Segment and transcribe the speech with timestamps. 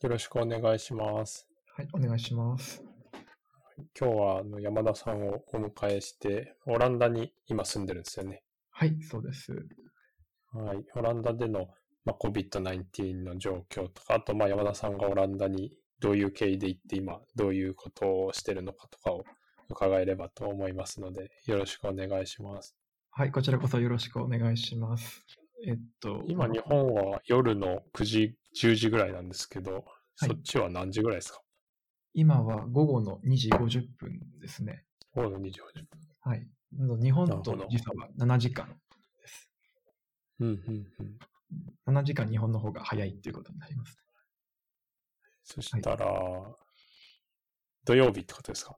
[0.00, 1.48] よろしくお願いします。
[1.74, 2.84] はい、お願いします。
[3.98, 8.44] 今日はあの山田さんをお迎えして、オランダに今住んでるんですよね。
[8.70, 9.52] はい、そうです。
[10.52, 10.84] はい。
[10.94, 11.66] オランダでの、
[12.04, 19.24] まあ、COVID-19 の状況とか、あとまあ山田さんがオランダにどういう経緯で行って今どういうことをしてるのかとかを
[19.68, 22.76] 伺えればと思いますので、よろしくお願いします。
[23.10, 25.26] はい、こちらこそよろしくお願いします。
[25.66, 29.82] えっと、今日本は夜の9時、10時ぐらいなんですけど、はい
[30.20, 31.40] そっちは何時ぐらいですか？
[32.12, 34.84] 今は午後の2時50分ですね。
[35.14, 35.86] 午後の2時50分。
[36.20, 36.44] はい。
[37.00, 38.66] 日本と時差は7時間
[39.16, 39.48] です。
[40.40, 40.86] うんうん
[41.86, 41.98] うん。
[42.00, 43.96] 7時間日本の方が早いっていうことになります。
[45.44, 46.06] そしたら、
[47.84, 48.76] 土曜日ってことですか？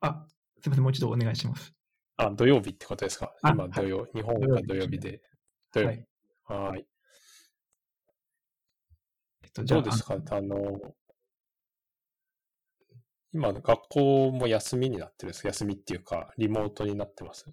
[0.00, 0.26] あ、
[0.62, 1.74] すみません、もう一度お願いします。
[2.16, 3.34] あ、土曜日ってことですか？
[3.42, 5.20] あ今土曜、日本が土曜日で。
[5.74, 6.04] 土曜日。
[6.46, 6.86] はい。
[9.48, 10.14] えっと、どうですか？
[10.30, 10.94] あの、
[13.32, 17.50] 今、学校も休みになってるんです休みっていうか、リモートになってます。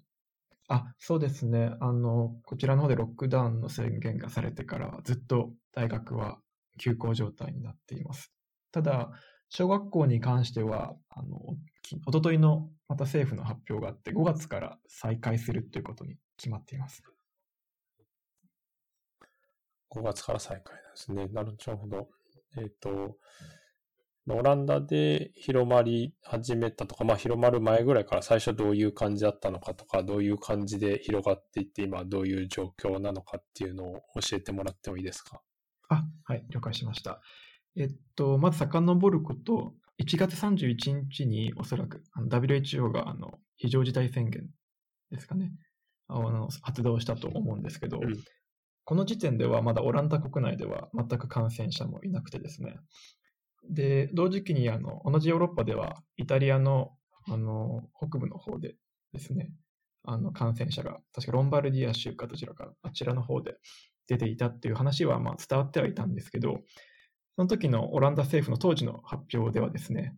[0.68, 1.76] あ、そうですね。
[1.80, 6.40] あの、こちらの方でロックダウンの宣言がされてから、ずっと大学は
[6.78, 8.32] 休校状態になっています。
[8.72, 9.12] ただ、
[9.48, 11.38] 小学校に関しては、あの、
[11.82, 17.04] き一昨日のまた政府の発表があって、5月から再開するということに決まっています。
[19.90, 21.28] 5月から再開なんですね。
[21.28, 22.08] なるほど。
[22.56, 23.18] えっ、と、
[24.28, 35.40] オランダで広まり始めたとか、まあ広まる前ぐらいから最初どういう感じだったのかとか、どういう感じで広がっていって、今どういう状況なのかっていうのを教えてもらってもいいですか？
[35.88, 37.20] あ、はい、了解しました。
[37.76, 44.48] えっと、まず遡ること、1月31日におそらく WHO があの非常事態宣言
[45.10, 45.52] ですかね、
[46.08, 48.14] あの発動したと思うんですけど、うん
[48.86, 52.78] この時点ではまだオランダ国内では全く感染者もいなくてですね、
[53.68, 56.92] で、同時期にあの同じヨーロッパではイタリアの
[57.28, 58.76] あの北部の方で
[59.12, 59.50] ですね、
[60.04, 63.56] あの感染者が確かロンバルディア州かどちらかあちらの方で
[64.06, 66.60] 出ていたっていう話はまあ伝わってはいたんですけど、
[67.34, 70.14] その時のオランダ政府の当時の発表ではですね、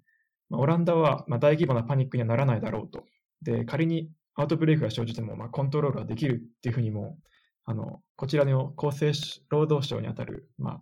[0.50, 3.06] まあ、オランダはまあ大規模なパニックにはならないだろうと。
[3.40, 7.16] で、仮にアウトブレイクが生じてもまあコントロールはできるっていうふうにも、
[7.68, 9.12] あの、こちらの厚生
[9.50, 10.80] 労働省にあたる、まあ、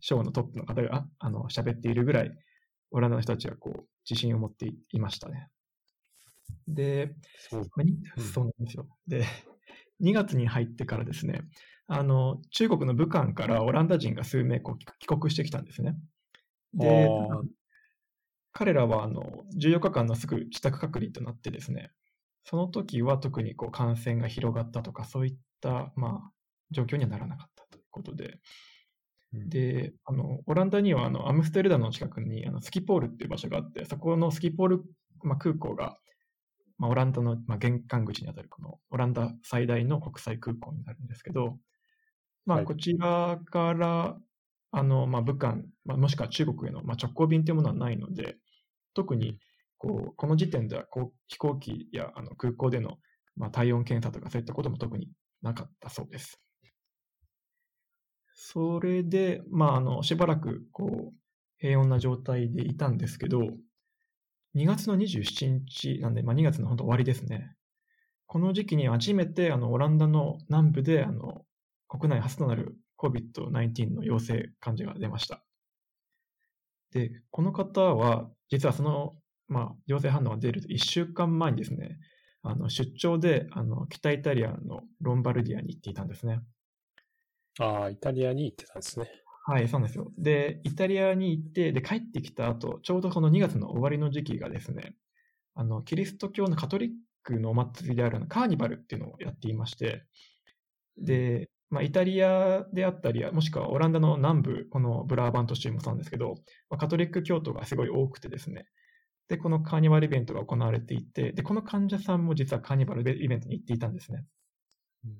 [0.00, 2.38] 省のトップの方が、あの、喋っているぐらい、
[2.90, 5.48] オランダの人たちはこう、自信を持っていましたね。
[6.68, 7.84] で、そうま
[8.16, 8.86] あそうなんですよ。
[9.08, 9.24] で、
[10.02, 11.40] 2月に入ってからですね、
[11.86, 15.96] あの、中国の武漢からオランダ人が数名こう帰国してきたんですね。
[16.74, 17.08] で
[18.52, 21.92] 彼らはあの14日間のすぐ自宅隔離となってですね、
[22.48, 26.32] その時は特にこう感染が広がったとか、そういった、まあ、
[26.70, 28.38] 状況にはならなかったということで、
[29.32, 29.48] うん。
[29.48, 34.84] で、あの、オランダにはあのアムステルダムの近くにあのスキポールっていう場所があって、そこのスキポール、
[35.22, 35.98] まあ、空港が、
[36.78, 41.58] まあ、オランダの、まあ、玄関口にあたるこのオランダ最大の国際空港になるんですけど、
[42.44, 42.66] まあ、はい。
[42.66, 44.16] こちらから、
[44.70, 48.36] あの、まあ、武漢、まあ、もしくは中国への、まあ、直行便というものはないので、
[48.94, 49.40] 特に、
[49.78, 52.98] こう、この時点では、こう、飛行機やあの空港での、
[53.36, 55.10] まあ、体温検査とかそういったことも特に
[55.42, 56.40] なかったそうです。
[58.34, 61.14] それで、まあ、あの、しばらく、こう、
[61.58, 63.40] 平穏な状態でいたんですけど、
[64.54, 67.54] 2月の27日なんで、まあ、2月の本当終わりですね。
[68.26, 71.44] この時期に初めて、あの、オランダの南部で、あの、
[71.88, 75.44] 国内初となる COVID-19 の陽性患者が出ました。
[76.92, 79.14] で、この方は、実はその、
[79.48, 81.98] まあ、陽性反応が出る1週間前にですね、
[82.42, 86.40] あの、出張で、あの、北イタリアのロンバルディアに行っていたんですね。
[87.58, 89.10] あー、イタリアに行ってたんですね。
[89.48, 90.12] はい、そうなんですよ。
[90.18, 94.96] で、イタリアに行って、で、帰ってきた後、ちょうどこの2月の終わりの時期がですね、
[95.54, 96.90] あの、キリスト教のカトリッ
[97.22, 100.04] クのお祭りであるカーニバルっていうのをやっていまして、
[100.98, 106.34] で、まあ、イタリアであったり、もしくはオランダの南部、このブラーバント州もそうなんですけど、
[106.70, 108.66] まあ、カトリック教徒がすごい多くてですね、
[109.28, 114.24] で、このカーニバルイベントが行われていて、で、この患者さんも実はカーニバルイベントに行っていたんですね。
[115.04, 115.16] うん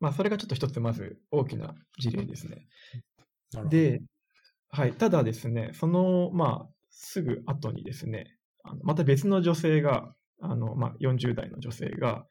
[0.00, 2.66] まあ、それがちょっと一つまず大きな事例ですね。
[3.68, 4.00] で、
[4.70, 12.24] はい、ただですね、その、まあ、すぐ後にですね、あのまた別の女性が、あの、まあ、40代の女性が、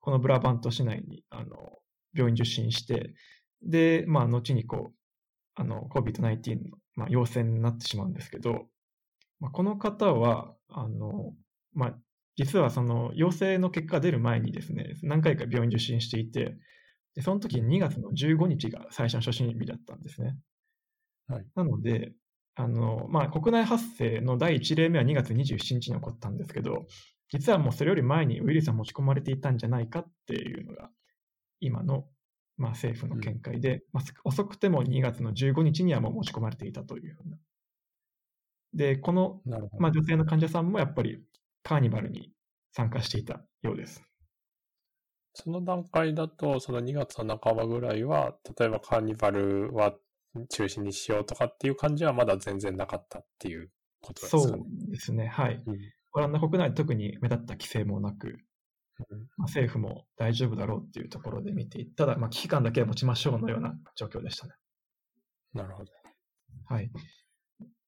[0.00, 1.78] このブラバント市内に、あの、
[2.14, 3.14] 病院受診して、
[3.62, 4.94] で、まあ、後にこう、
[5.54, 8.66] あの、COVID-19 の、まあ、陽性になってしまうんですけど、
[9.40, 11.34] まあ、この方は、あの、
[11.72, 11.94] まあ、
[12.36, 16.56] 実はその陽性の結果が出る前にですね、何回か病院受診していて、
[17.14, 20.36] でその時2月の15日が最初の初診日だったんですね。
[21.28, 22.12] はいなので、
[22.56, 26.86] あの、まあ、国内発生の第1例目は2月27日に起こったんですけど、
[27.30, 30.90] 実はもうそれより前にウイルスは持ち込まれていたんじゃないかっていうのが、
[31.60, 32.04] 今の、
[32.56, 37.16] まあ、政府の見解で、まあ、遅くても2月の15日にはもう持ち込まれていたという。
[38.74, 39.40] で、この。
[39.78, 41.22] まあ、女性の患者さんもやっぱり
[41.62, 42.32] カーニバルに
[42.72, 44.02] 参加していたようです。
[45.34, 49.94] その段階だと、その2月の半ばぐらいは、例えばカーニバルは
[50.48, 54.62] 中止にしようとかっていう感じはまだ全然なかったっていうことですかそね。
[54.88, 55.26] うですね。
[55.26, 55.62] はい。
[55.66, 55.78] うん
[56.14, 58.34] オランダ国内で特に目立った規制もなく、うん
[59.36, 64.54] まあ、政府も大丈夫だろうっていうところで見ていただ、まあ、危機感だけは持ちましょうのような状況でしたね。
[65.52, 65.90] なるほど。
[66.66, 66.90] はい。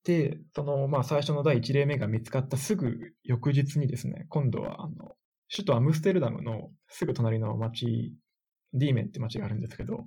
[0.07, 5.17] で、その、まあ、最初の第1例目が見つかったすぐ翌日にですね、今度は、あの、
[5.51, 8.15] 首都アムステルダムのすぐ隣の町、
[8.73, 10.05] ディーメンって町があるんですけど、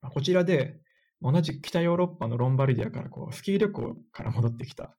[0.00, 0.78] まあこちらで、
[1.20, 4.96] 同じ北ヨーロッパのロンバルディアからこう、スキー旅行から戻ってきた、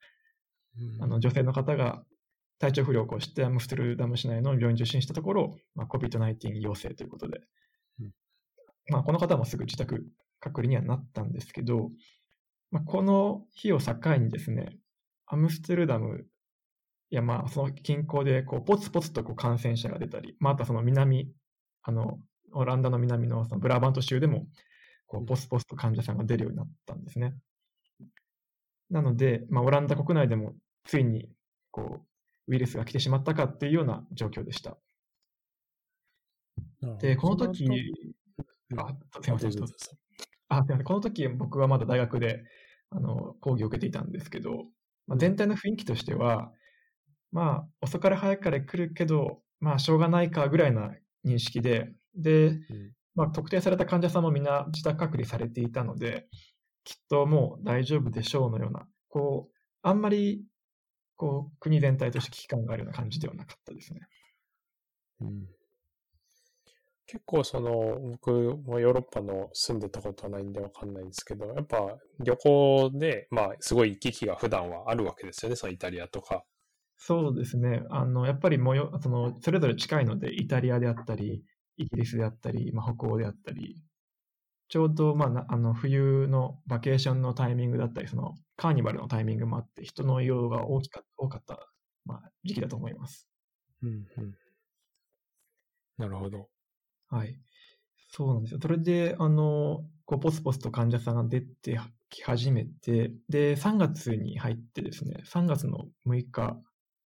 [0.77, 1.03] うん。
[1.03, 2.03] あの、女性の方が
[2.59, 7.39] 体調不良を起こしてアムステルダム市内の病院受診したところ、まあ、COVID-19 陽性ということで、
[8.01, 8.12] うん。
[8.89, 10.06] まあ、この方もすぐ自宅
[10.41, 11.91] 隔離にはなったんですけど、
[12.72, 14.78] まあ、この日を境にですね、
[15.25, 16.25] アムステルダム
[17.10, 21.31] やまあその近郊でこうポツポツとこう感染者が出たり、まあ、あとはその南、
[21.84, 22.19] あの
[22.54, 24.48] オランダの南のそのブラバント州でも
[25.06, 27.36] こうポツポツと患者さんが出るようになったんですね。
[28.90, 30.54] なので、まあ、オランダ国内でも
[30.86, 31.30] ついに
[31.72, 32.02] こ
[32.48, 34.78] うウイルスが来てしまったかっていうような状況でした。
[37.00, 39.74] で、この時、うんあ、すいません、どうぞ
[40.50, 40.84] あ、すいません。
[40.84, 42.44] この時僕はまだ大学で
[42.90, 44.66] あの講義を受けていたんですけど、
[45.08, 46.52] まあ、全体の雰囲気としては、
[47.32, 50.92] まあ、遅かれ早かれ来るけど、まあ、しょうがないかぐらいな
[51.26, 52.62] 認識で、で、うん
[53.16, 56.28] まあ、特定された患者さんもみんな自宅隔離されていたので、
[56.84, 60.46] きっともう大丈夫でしょうのような、こう、あんまり、
[61.16, 64.02] こう、国全体として危機感があるような感じではなかったですね。
[65.22, 65.56] うん
[67.07, 68.31] 結構その、僕
[68.65, 76.44] もヨーロッパの住んでたことはないんでわかんないんですけど、やっぱ旅行で、まあ、すごい行き来が普段はあるわけですよね、そのイタリアとか。
[76.98, 77.83] そうですね。
[77.89, 81.44] あの、やっぱりもよ、その、それぞれ近いので、イタリアであったり、
[81.77, 83.81] イギリスであったり、まあ、北欧であったり、
[84.68, 91.69] ちょうど、まあな、あの、冬のバケーションのタイミングだったり、その、カーニバルのタイミングもあって、人の移動が大きか多かった、
[92.03, 93.30] まあ、時期だと思います。
[93.81, 94.36] うんうん。
[95.98, 96.50] なるほど。
[97.09, 97.39] はい。
[98.09, 98.59] そうなんですよ。
[98.62, 106.57] それで、あの、こう、ポツポツと患者さんが出てき始めて、で、3月に入ってですね、3月の6日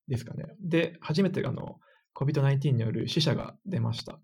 [0.07, 0.45] ですかね。
[0.62, 1.80] で、初めてあの、
[2.15, 4.19] COVID-19 による死者が出ました。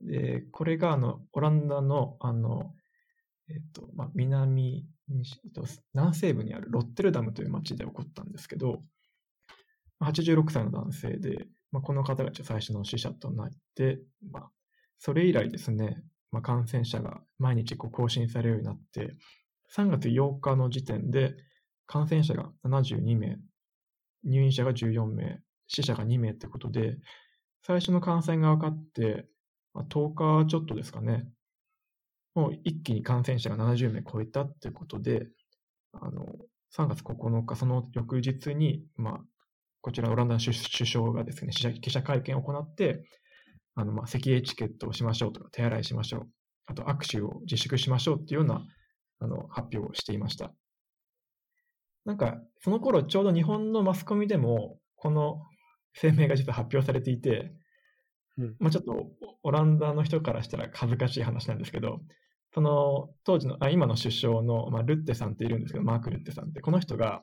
[0.00, 2.74] で、これがあの、オランダの、あの、
[3.48, 5.64] えっと、まあ、南に、えっと
[5.94, 8.82] 南西部にあるロッテルダムという町で起こったんですけど、
[10.00, 13.98] 86歳の男性で、まあ、この方が最初の死者となって、
[14.30, 14.50] まあ、
[14.98, 19.16] それ以来ですね、まあ、感染者が毎日こう更新されるようになって、
[19.74, 21.34] 3月8日の時点で
[21.86, 23.38] 感染者が72名、
[24.24, 26.98] 入院者が14名、死者が2名ってことで、
[27.66, 29.26] 最初の感染が分かって、
[29.72, 31.26] まあ、10日ちょっとですかね、
[32.34, 35.28] もう一気に感染者が70名超えたってことで、
[35.92, 36.26] あの、
[36.76, 39.24] 3月9日、その翌日に、まあ、
[39.82, 43.04] こちらオランダの首首相がですね、記者会見を行って、
[43.74, 46.28] あの、まあ、赤衛チケットをしましょうとか、手洗いしましょう。
[46.66, 48.64] あと、握手を自粛しましょうっていうような、
[49.18, 50.52] あの、発表をしていました。
[52.04, 55.42] なんか、その頃、ちょうど日本のマスコミでも、この
[56.00, 57.52] 声明が実は発表されていて、
[58.38, 59.10] うんまあちょっと、
[59.42, 62.00] オランダの人からしたら恥ずかしい話なんですけど、
[62.54, 67.22] その、当時の、あ今の首相の、まあ、ルッテさんっているんですけど、マーク・ルッテさんって、この人が、まあ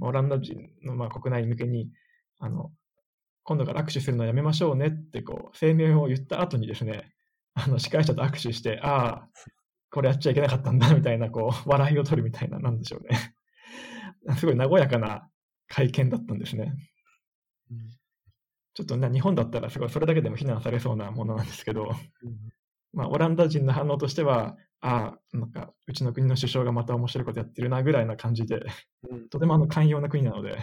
[0.00, 1.90] オランダ人の、まあ、国内向けに、
[2.38, 2.72] あの、
[3.44, 7.12] 今度から握手するのはやめましょうねって、こう、声明を言った後にですね、
[7.54, 9.28] あの、司会者と握手して、ああ、
[9.90, 13.34] これやっちゃいけなかったんだ、みたいな、こう、笑いを取るみたいな、なんでしょうね。
[14.38, 15.28] すごい和やかな
[15.68, 16.74] 会見だったんですね。
[18.74, 21.94] ちょっとな、日本だったらすごいそれだけでも非難されそうなものなんですけど、
[22.92, 28.66] まあ、オランダ人の反応としては、ああ、なんか、うちの国の首相がまた面白いことやってるな、ぐらいな感じで、
[29.10, 30.58] うん とてもあの寛容な国なので、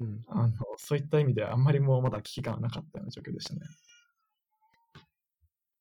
[0.00, 3.60] うんあのそういった意味ではあんまりもうまだ危機感はなかったような状況でしたね。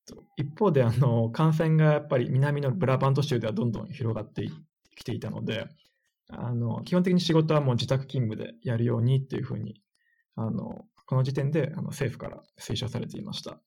[0.07, 4.49] と一方であの感染がやっぱり南のブラバント州ではどんどん広がって
[4.95, 5.69] きていたので
[6.29, 9.83] あの基本的に仕事はもう自宅勤務でやるようにっていうふうに
[10.35, 13.61] あのこの時点であの政府から推奨されていました。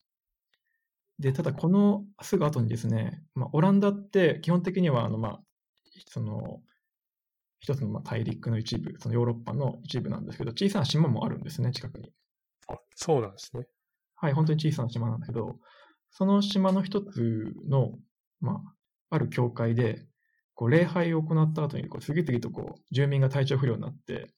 [1.20, 5.40] でただこのすぐ後にですね、まあ、オランダって基本的にはあの、まあ、
[6.08, 6.60] その、
[7.60, 12.10] 一つのまあ大陸の一部、そのヨーロッパの一部なんですけど、小さな島もあるんですね、近くに。
[12.68, 13.66] あそうなんですね。
[14.16, 15.58] はい、本当に小さな島なんだけど、
[16.10, 17.92] その島の一つの、
[18.40, 18.62] ま
[19.10, 20.06] あ、ある教会で、
[20.54, 24.32] こう礼拝を行った後にこう次々とこう住民が体調不良になって、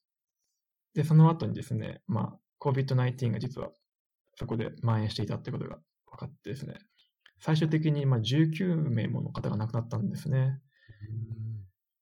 [0.95, 3.69] で、その後にですね、まあ、COVID-19 が実は
[4.35, 5.79] そこで蔓延していたってことが
[6.13, 6.75] 分かってですね、
[7.39, 10.59] 最終的にまあ19名もの方が亡くなったんですね。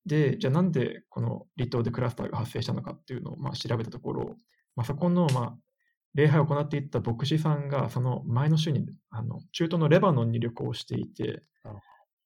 [0.06, 4.36] で、じゃあなんでこの離島でクラスターが発生したのかっていうのをまあ調べたところ、
[4.75, 5.58] まあ、そこのまあ
[6.13, 11.74] 礼拝を行っていった牧師さんがその前の週にあの中東のレバノンに旅行していてあ、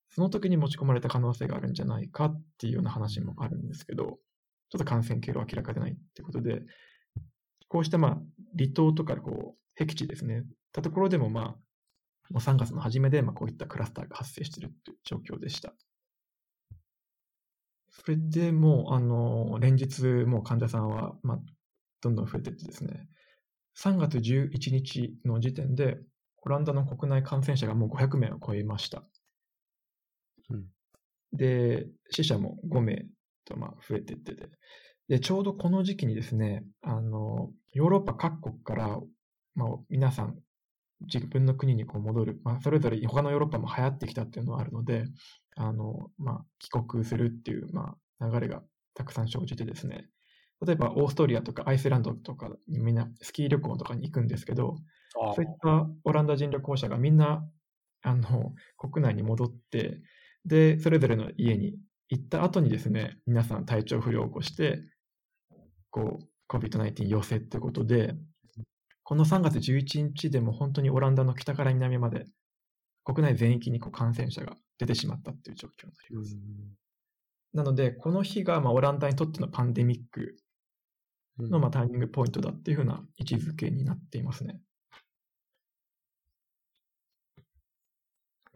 [0.09, 6.61] その時に持ち込まれた可能性があるんじゃないかっていうような話もあるんですけど、ちょっと感染経路は明らかでないってことで、
[7.67, 8.11] こうしたまあ
[8.57, 11.55] 離島とかこう僻地ですね、たところでもまあ、
[12.29, 15.73] もう3月の初めでまあこういったクラスターが発生しているという状況でした。
[17.89, 21.39] それでもう、あの、連日、もう患者さんは、まあ、
[22.01, 23.07] どんどん増えていってですね、
[23.77, 25.97] 3月11日の時点で、
[26.41, 29.03] オランダの国内感染者がもう500名を超えました。
[30.49, 30.65] うん
[31.33, 33.05] で、死者も5名
[33.45, 34.47] とまあ増えていってて、
[35.07, 38.99] で、ちょうどこの時期にですね、あの、ヨーロッパ各国から、
[39.53, 40.39] まあ、皆さん、
[41.01, 45.05] 自分の国にこう戻る、まあ、それぞれ他のヨーロッパも流行ってきたっていうのはあるので、
[45.55, 50.09] あの、まあ、帰国するっていう、まあ、流れがたくさん生じてですね、
[50.65, 54.77] 例えばオーストリアとかアイスランドとかにみんなスキー旅行とかに行くんですけど、
[55.21, 57.45] あそういったオランダ人旅行者がみんな、
[58.01, 60.01] あの、国内に戻って、
[60.45, 61.75] で、それぞれの家に
[62.09, 64.81] 行った後にですね、皆さん体調不良を起こして、
[65.89, 68.15] こう、COVID-19 陽性ってことで、
[69.05, 72.25] この3月11日でも本当にオランダの北から南まで、
[73.03, 76.35] 国内全域にこう感染者が出てしまったっていう状況になります。
[77.53, 80.35] なので、この日がまあオランダにとってのパンデミック
[81.37, 84.59] うんのまあターニングポイントだっていうふうな位置づけになっていますね。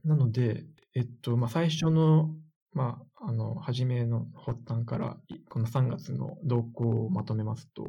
[0.03, 0.65] なので、
[0.95, 2.33] えっと、まあ、最初の、
[2.73, 7.85] まあ、あの、初めの発端から、いこの3月の動向をまとめますと、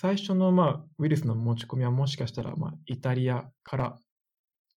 [0.00, 3.98] 最初の、まあ、ウイルスの持ち込みはもしかしたら、まあ、イタリアから、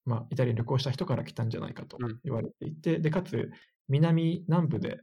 [0.04, 3.50] まあ、イタリアに旅行した人から来たんじゃないかとうん言われていて、で、かつ、
[3.88, 5.00] 南南部で、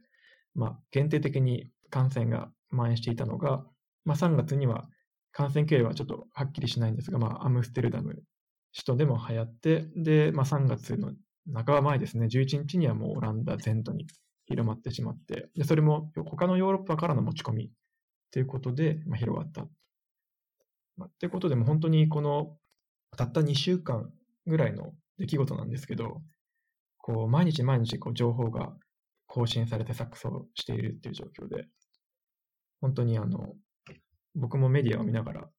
[0.53, 3.65] まあ、限定的に感染が蔓延していたのが、
[4.05, 4.87] まあ、3月には
[5.31, 8.23] 感染経路はちょっとはっきりしないんですが、まあ、アムステルダム首
[8.85, 11.13] 都でも流行って、で、まあ、3月の
[11.51, 14.05] 半ば前ですね、11日にはもうオランダ全土に
[14.45, 17.71] 広まってしまって、でそれも他のヨーロッパからの持ち込み
[18.29, 19.65] ということで、まあ、広がった。
[20.97, 22.57] まあ、ということで、もう本当にこの
[23.17, 24.11] たった2週間
[24.45, 26.21] ぐらいの出来事なんですけど、
[26.97, 28.73] こう毎日毎日こう情報が
[29.27, 31.65] 更新されて錯綜しているっていう状況で、
[32.79, 33.53] 本当にあの、
[34.35, 35.49] 僕もメディアを見ながら、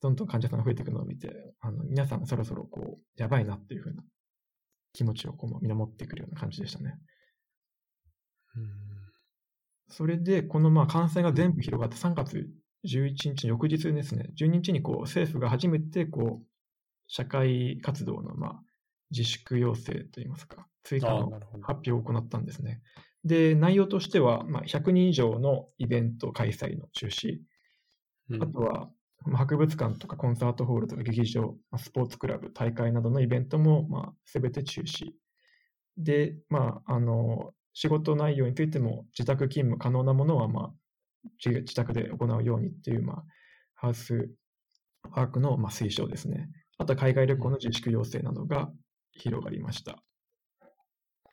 [0.00, 4.02] どんどん患者さんが増えていくのを見て、あの皆さんそろそろこう、やばいなっていうふうな
[4.92, 6.98] 気持ちをこうみんな持ってくるような感じでしたね。
[9.88, 12.48] それで、このまあ感染が全部広がって3月
[12.84, 16.46] 11日の翌日ですね、12日にこう政府が初めてこう
[17.06, 18.62] 社会活動のまあ
[19.10, 21.30] 自粛要請といいますか、追加の。
[21.62, 22.82] 発表を行ったんですね。
[23.24, 27.38] で、内容としては、まあ、100人以上のイベント開催の中止、
[28.30, 28.90] うんあとは、
[29.24, 35.12] まあ博物館とかコンサートホールとか劇場、まあスポーツクラブ、大会などのイベントも、まあ、すべて中止。
[35.96, 40.72] で、まあ、あの、仕事内容についても自宅勤務可能なものは、まあ、
[41.44, 43.24] 自自宅で行うようにっていう、まあ、
[43.74, 44.30] ハウス
[45.10, 46.48] ワークの、まあ、推奨ですね。
[46.78, 48.70] あとは海外旅行の自粛要請などが
[49.12, 49.96] 広がりました。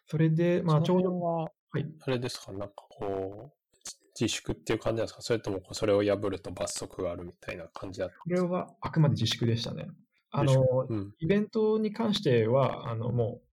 [0.08, 3.80] それで、まあ、ちそょうど、は、はいあれですか、なんかこう、
[4.20, 5.22] 自粛っていう感じなんですか？
[5.22, 9.88] それともそれを破ると罰則があるみたいな感じだったこれはあくまで自粛でしたね。
[10.32, 11.14] あ自の、うん。
[11.20, 13.48] イベントに関しては、あの、もう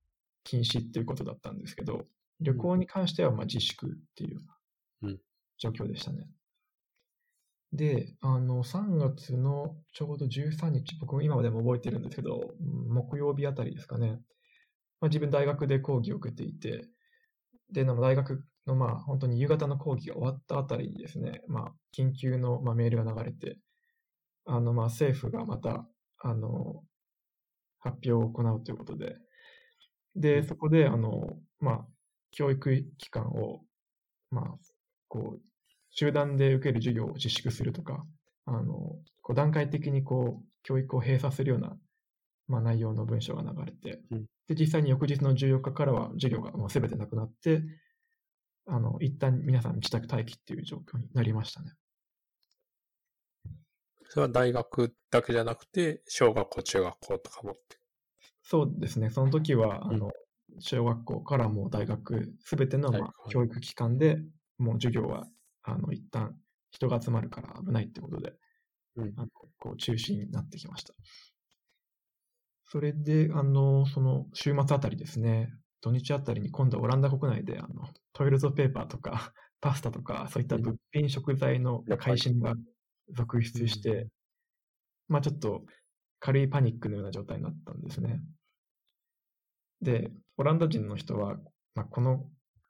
[0.45, 2.07] 禁止っていうことだったんですけど、
[2.41, 4.41] 旅行に関してはまあ自粛っていう
[5.59, 6.27] 状況でしたね。
[7.73, 14.21] で、あの、3月のちょうど13日、僕も今までも覚えてるんですけど、うん木曜日あたりですかね。
[15.01, 16.89] まあ、自分大学で講義を受けていて、
[17.73, 23.59] で、あの大学のまあ本当に夕方の講義が終わったあたりにですね、まあ緊急のまあメールが流れて、
[24.47, 25.87] あのまあ政府がまた、
[26.19, 26.83] あの、
[27.81, 29.17] 発表を行うということで、
[30.17, 31.87] で、そこで、あの、まあ、
[32.31, 33.61] 教育機関を、
[34.31, 34.55] まあ、
[35.09, 35.41] こう、
[35.91, 38.05] 集団で受ける授業を自粛するとか、
[38.45, 38.65] あの、
[39.23, 41.77] こう段階的にこう、教育を閉鎖するような、
[42.49, 47.63] まあ、内容の文章が流れて、うんで、実際に翌日の14日からは授業がもう全てなくなって、
[48.67, 51.73] あの、一旦皆さん自宅待機っていう状況になりましたね。
[54.09, 57.79] それは大学だけじゃなくて、小学校、中学校とかもって。
[58.43, 59.11] そうですね。
[59.11, 60.11] その時は、あうんの、
[60.61, 64.19] 小学校からもう大学、すべての、まあ教育機関で
[64.59, 65.27] もう授業は、
[65.63, 66.37] あの、一旦
[66.71, 68.35] 人が集まるから危ないってことで、
[68.97, 70.95] うんあのこう中止になってきました。
[72.65, 82.55] それで、あの、その週末あたりですね、土日あたりに今度はオランダ国内で、あの、トイレットペーパーとか、 パスタとか、そういった物品食材のやっぱり買い占めが
[83.15, 84.09] 続出して、うん
[85.09, 85.65] まあちょっと
[86.21, 88.21] 軽いパニックのような状態になったんですね。
[89.81, 91.37] で、オランダ人の人は、
[91.75, 92.29] まあ、この、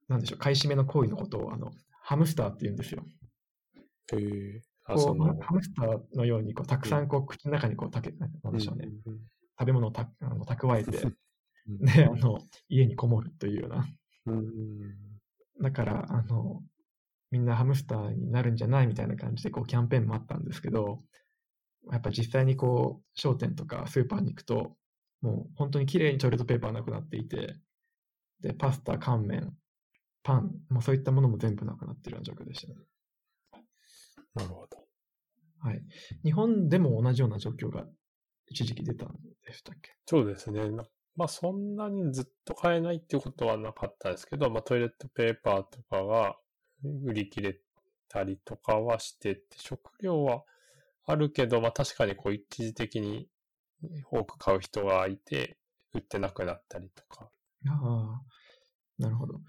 [0.09, 1.73] なんでしょう、買い占めの行為のことを、あの、
[2.03, 3.05] ハムスターって言うんですよ。
[4.13, 4.63] へえ。
[4.85, 9.21] あ、こ、そうの、ハムスターのように、こう、たくさん、こう、口の中に、こう、たけ、なんでしょうね、うんうん
[9.59, 10.91] 食べ物をたあの蓄えて、
[11.67, 13.89] うんで、あの、家にこもるというような。
[14.27, 15.07] うんうん
[15.59, 16.63] だから、あの、
[17.31, 21.03] みんなハムスターになるんじゃないみたいな感じで、こう、キャンペーンもあったんですけど、
[21.91, 24.77] やっぱ実際にこう、商店とかスーパーに行くと、
[25.23, 27.57] もう本当に綺麗にトイレットペーパーなくなっていて、
[28.41, 29.57] で、パスタ、乾麺、
[30.27, 32.81] パン、もうそういったものも全部なくなっているような状況でしたね。
[34.35, 34.85] なるほど。
[35.61, 35.81] はい。
[36.25, 37.87] 日本でも同じような状況が
[38.49, 39.15] 一時期出たん
[39.47, 39.93] でしたっけ？
[40.05, 40.69] そうですね。
[40.71, 46.37] なまあ、そんなにずっと買えないっていうことはなかったですけど、まあ、トイレットペーパーとかが
[47.05, 47.59] 売り切れ
[48.09, 50.43] たりとかはしてて、食料は
[51.07, 53.29] あるけど、まあ、確かにこう一時的に
[54.11, 55.57] 多く買う人がいて、
[55.95, 57.31] 売ってなくなったりとか。
[57.69, 58.21] ああ、
[58.99, 59.41] なるほど。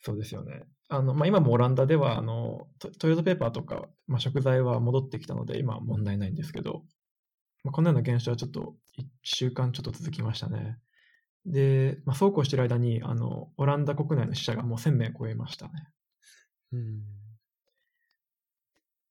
[0.00, 0.64] そうですよね。
[0.88, 6.84] あの、まあ、今もオランダでは、あの、トトイレットペーパーとか、まあ、食材は戻ってきたので、今は問題ないんですけど、
[7.64, 10.78] まあ、このような現象はちょっと1週間ちょっと続きましたね。
[11.46, 15.72] で、まあ、そうこうしている間に、あの、オランダ国内の死者がもう1000名超えましたね。
[16.72, 17.02] うん。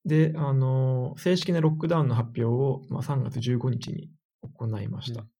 [0.05, 5.21] で、あの、正式なロックダウンの発表を、まあ、3月15日に行いました。
[5.21, 5.34] うん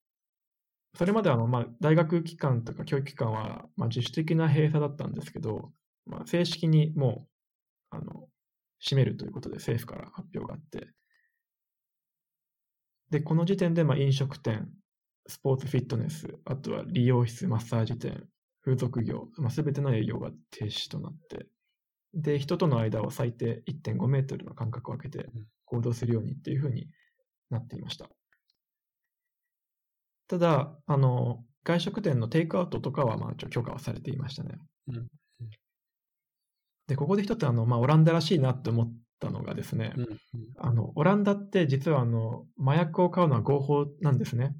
[0.95, 5.71] それまであの、まあ、大学機関とか教育機関は、まあ、自主的な閉鎖だったんですけど、
[6.05, 7.27] まあ、正式にも
[7.91, 8.27] う、あの、
[8.79, 10.88] 閉めるということで政府から発表があって、
[13.10, 14.69] で、この時点で、まあ、飲食店、
[15.27, 18.23] スポーツフィットネス、あとは理容室、マッサージ店、
[18.63, 21.47] 風俗業、まあ、全ての営業が停止となって、
[22.13, 25.29] で、人との間を最低1.5メートルの間隔を空けて
[25.65, 26.88] 行動するようにっていうふうに
[27.49, 28.10] なっていました。
[30.28, 34.58] ただ、あの、外食店のテイクアウトとかは、まあ、許可はされていましたね。
[34.88, 35.08] うんうん
[36.88, 40.08] で、ここで一つ、あの、まあ、オランダらしいなって思ったのがですね、うん。
[40.60, 44.56] あの、オランダって実は、あの、麻薬を買うのは合法なんですね。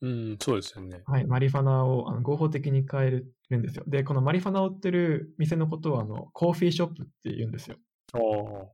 [0.00, 1.02] うん、そうですよね。
[1.06, 3.84] はい、マリファナをあの合法的に買えるんですよ。
[3.86, 7.76] で、このマリファナを売ってる店のことは、あの、コーヒーショップって言うんですよ。
[8.12, 8.66] ああ。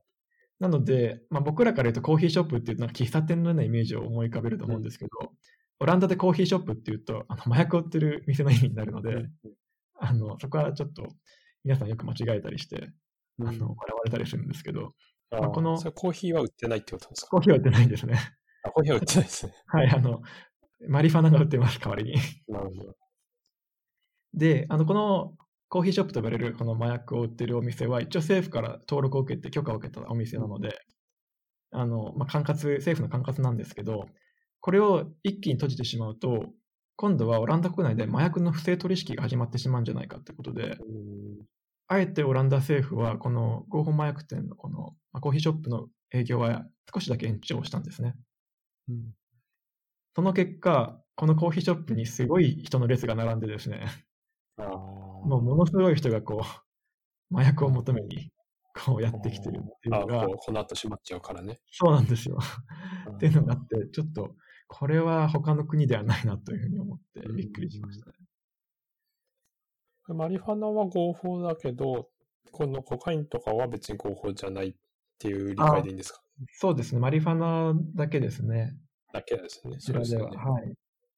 [0.59, 5.31] なので、まあ、僕らから言うとコーヒーショップっていうとなんか喫茶店のようなイメージを思い浮かべると思うんですけど、
[5.81, 9.25] オランダでコーヒーショップっていうと、あの麻薬を売ってる店の意味になるので、
[9.99, 11.07] あのそこはちょっと
[11.63, 12.89] 皆さんよく間違えたりして、
[13.39, 14.93] うんあの笑われたりするんですけど、
[15.31, 17.29] あまあこのコーヒーは売ってないってことですか？
[17.31, 18.19] コーヒーは売ってないんですね。
[18.63, 19.53] あコーヒーは売ってないですね。
[19.65, 20.21] はい、あの、
[20.87, 22.13] マリファナが売ってます、代わりに。
[22.47, 22.95] なるほど。
[24.35, 25.33] で、あの、この
[25.67, 30.77] コーヒーショップと呼ばれるこの麻薬を売ってるお店は、一応政府から登録を受けて許可を受けたお店なので、
[31.71, 34.05] あの、まあ、管轄、政府の管轄なんですけど、
[34.61, 36.45] これを一気に閉じてしまうと、
[36.95, 41.45] 今度はオランダ国内で麻薬の不正取引が始まってしまうんじゃないかということで、うん
[41.87, 48.15] あえてオランダ政府は、この合法麻薬店のこの、まあコーヒーショップの営業は少しだけ延長したんですね。
[48.87, 49.13] うん
[50.15, 53.87] その結果、このコーヒーショップにすごい人の列が並んでですね、
[54.57, 54.67] ああ。
[54.67, 56.43] もうものすごい人がこ
[57.31, 58.31] う、麻薬を求めに、
[58.85, 61.59] こうやってきてるっていうあのがこ、うこの後閉まっちゃうからね。
[61.71, 62.37] そうなんですよ。
[63.07, 64.35] うんっていうのがあって、ちょっと、
[64.73, 68.15] これは他の国ではないなというふうに思ってびっくりしましたね。
[70.07, 72.09] マリファナは合法だけど、
[72.51, 74.75] このコカインとかは別に合法じゃないっ
[75.19, 76.21] ていう理解でいいんですか？
[76.53, 77.01] そうですね。
[77.01, 78.77] マリファナだけですね。
[79.13, 79.75] だけですね。
[79.75, 80.31] こちらでは。
[80.31, 80.73] はい。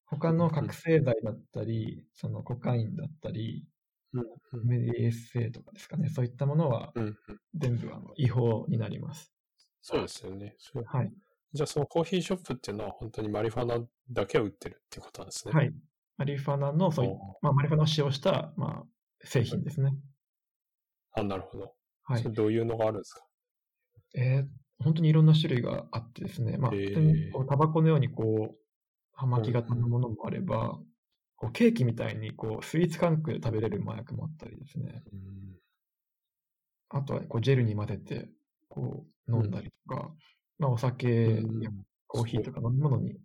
[0.06, 3.68] 他の覚醒剤だったり、そのコカインだったり、
[4.14, 4.28] うんうん
[4.70, 6.10] MDSA とかですかね。
[6.10, 6.94] そういったものは
[7.56, 9.34] 全部あの違法になります。
[9.82, 10.56] そうですよね。
[10.86, 11.12] はい。
[11.54, 13.78] じゃあそのコーヒーショップっていうのは本当にマリファナ
[14.12, 15.54] だけを売ってるっていうことなんですね。
[15.54, 15.72] はい。
[16.18, 17.10] マリファナの、そうい
[17.42, 18.86] まあ、マリファナを使用した、まあ、
[19.24, 19.96] 製品ですね。
[21.14, 21.74] あ、なるほど。
[22.04, 22.30] はいそ。
[22.30, 23.26] れどういうのがあるんですか？
[24.16, 24.48] えー
[24.84, 28.56] 本当にいろんな種類があってですね、まあ、へーこうタバコのようにこう、
[29.14, 30.78] 葉巻型のものもあれば、
[31.38, 35.04] こうケーキみたいにこうスイーツ感覚で食べれる麻薬もあったりですね。
[35.14, 35.20] うん
[36.90, 38.30] あとはこうジェルに混ぜて
[38.68, 40.12] こう飲んだりとか、
[40.60, 41.70] まあ、お酒や
[42.08, 43.18] コーヒーとか飲み物に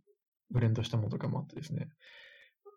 [0.51, 1.91] ブレンドしたものとかもあってですね、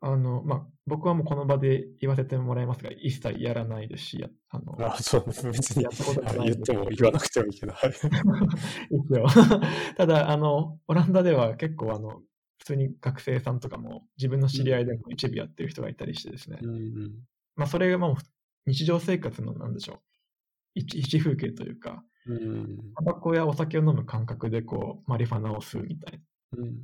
[0.02, 5.44] あの、まあ、僕はもうこの場で言わせてもらいますが、一切やらないですし、やあの、あそう別
[5.78, 7.74] にやったことない言っても言わなくてもいいけど。
[9.96, 12.24] ただ、あの、オランダでは結構、あの、
[12.58, 16.58] 普通に学生さんとかも自分の知り合いでも一部やってる人がいたりしてですね。
[16.62, 16.70] うん。
[16.70, 17.12] うん、
[17.56, 18.16] まあ、それがもう
[18.66, 20.00] 日常生活の、なんでしょう、
[20.76, 22.04] 一一風景というか、
[22.96, 26.20] タバコやお酒を飲む感覚で、こう、マリファナを吸うみたい
[26.52, 26.60] な。
[26.60, 26.76] うんうん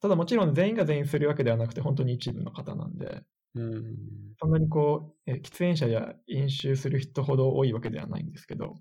[0.00, 3.22] ただもちろん全員が全員するわけではなくて、本当に一部の方なんで、
[3.54, 3.96] うん、
[4.38, 8.74] そんなにこう、え喫煙者や飲酒する人ほど多いわけではないんですけど、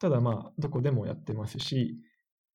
[0.00, 1.98] ただまあ、どこでもやってますし、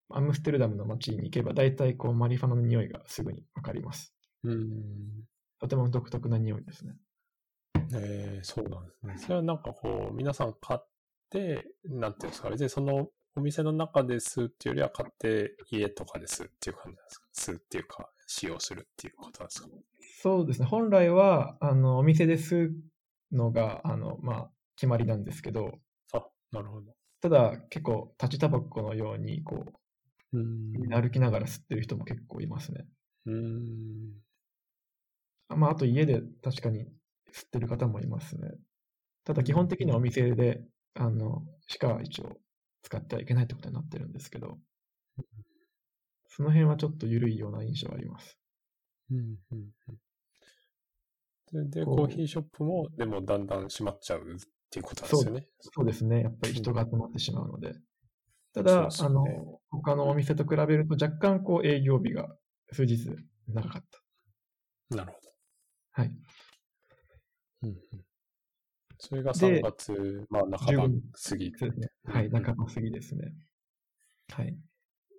[0.10, 4.13] アムステルダムの街に行けば、大体こう、マリファナの匂いがすぐにわかります。
[4.43, 4.69] うん、
[5.60, 6.95] とても独特な匂いですね。
[7.95, 9.17] えー、そうなんですね。
[9.17, 10.80] それはなんかこう、皆さん買っ
[11.34, 17.28] て、なんていうんですか、別にそのお店の中で吸うっていうよりは買って家とかで吸うっていう感じなんですか？
[17.34, 19.67] 吸うっていうか、使用するっていうことなんですか？
[20.22, 20.67] そうですね。
[20.67, 22.74] 本来は、あの、お店で吸う
[23.32, 25.80] のが、あの、まあ、決まりなんですけど、
[26.13, 26.93] あ、なるほど。
[27.22, 29.65] ただ、結構、立ちタバコのように、こ
[30.34, 32.86] う、うん歩きながら吸ってる人も結構いますね。
[33.26, 34.13] うん。
[35.50, 36.86] まあ、あと家で確かに
[37.34, 38.50] 吸ってる方もいますね。
[39.26, 40.62] ただ、基本的にはお店で、
[40.95, 42.38] あの、しか一応
[42.84, 44.60] 使ってはいけないってことになってるんですけど、
[46.27, 48.38] その辺はちょっと緩いような印象はあります。
[49.12, 49.17] うん
[49.51, 49.71] うん
[51.53, 54.23] うん、で、コーヒーショップも、でもだんだん閉まっちゃうっ
[54.69, 55.47] ていうことですよね。
[55.60, 56.21] そうですね。
[56.21, 57.73] やっぱり人が集まってしまうので。
[58.53, 59.25] ただ、ね、あの、
[59.71, 62.36] 他のお店と比べると若干こう営業日が
[62.71, 63.10] 数日
[63.47, 63.84] 長かっ
[64.89, 64.95] た。
[64.95, 65.29] なるほど。
[65.91, 66.12] はい。
[67.63, 67.77] うんうん
[69.03, 71.51] それが3月、まあ、半ば過ぎ。
[71.51, 71.89] ですね。
[72.05, 73.33] はい、半ば過ぎですね。
[74.29, 74.57] はい。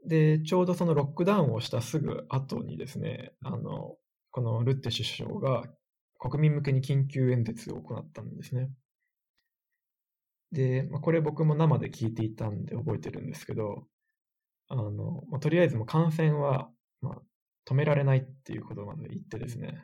[0.06, 3.96] で、ちょうどそのロックダウンをしたすぐ後にですね、あの、
[4.30, 5.64] このルッテ首相が
[6.18, 8.70] 国民向けに緊急演説を行ったんですね。
[10.50, 13.86] で、まあ、これ僕も生で聞いていたんで覚えてるんですけど、
[14.68, 16.70] あの、まあ、とりあえずもう感染は、
[17.02, 17.22] まあ、
[17.66, 19.82] 止められないっていうことまで言ってですね、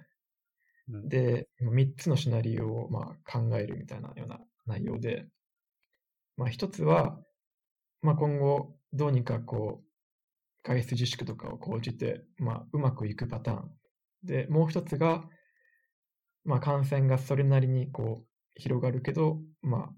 [0.90, 5.26] で、3つのシナリオをまあ考えるみたいなような内容で、
[6.36, 7.18] まあ、1つは、
[8.02, 13.70] まあ、今後どうにかこう外出自粛とかを講じて、まあ、うまくいくパターン。
[14.24, 15.24] で、もう1つが、
[16.44, 19.90] まあ、感染がそれなりにこう広がるけど、まあ、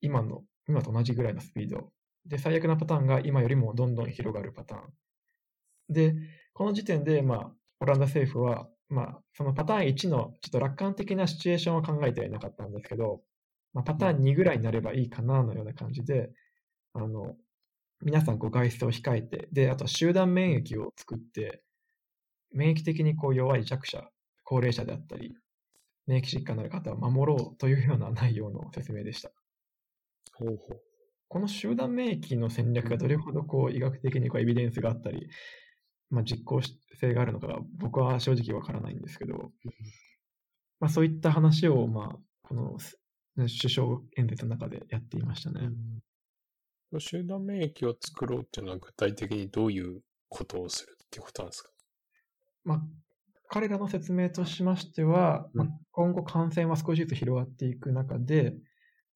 [0.00, 1.90] 今の、今と同じぐらいのスピード。
[2.26, 4.82] で、最悪なパターンが今よりもどんどん広がるパターン。
[5.88, 6.14] で、
[6.52, 13.22] この時点で、まあ、オランダ政府は、まあ、そのパターン1のちょっと楽観的なシチュエーションを考えてはいなかったんですけど、
[13.72, 16.30] まあ、パターン2ぐらいになればいいかなのような感じで、
[16.92, 17.34] あの、
[18.02, 21.62] 皆さんこう外出を控えて、で、あと集団免疫を作って、
[22.52, 24.06] 免疫的にこう弱い弱者、
[24.44, 25.34] 高齢者であったり、
[26.06, 29.30] 免疫疾患のある方を守ろうというような内容の説明でした。
[30.34, 30.80] ほうほう
[31.28, 35.30] この集団免疫の戦略がどれほどこう医学的にこうエビデンスがあったり、
[36.12, 36.60] まあ、実行
[37.00, 39.50] 性があるのか僕は正直わからないんですけど、
[40.78, 42.76] まあ、そういった話を、まあ、この
[43.36, 45.70] 首相演説の中でやっていましたね。
[46.92, 51.70] うん、集団免疫を作ろうっていうのは具体的にどういうことをするっていうことなんですか？
[52.64, 52.82] まあ、
[53.48, 58.54] 彼らの説明としましては、うん、まあ、今後感染は少しずつ広がっていく中で、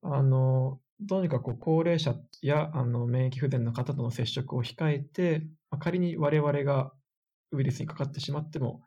[0.00, 6.92] あの、どうにかこう高齢者やあの免疫不全の方との接触を控えて、まあ、仮に我々が
[7.52, 8.82] ウイルスにかかってしまっても、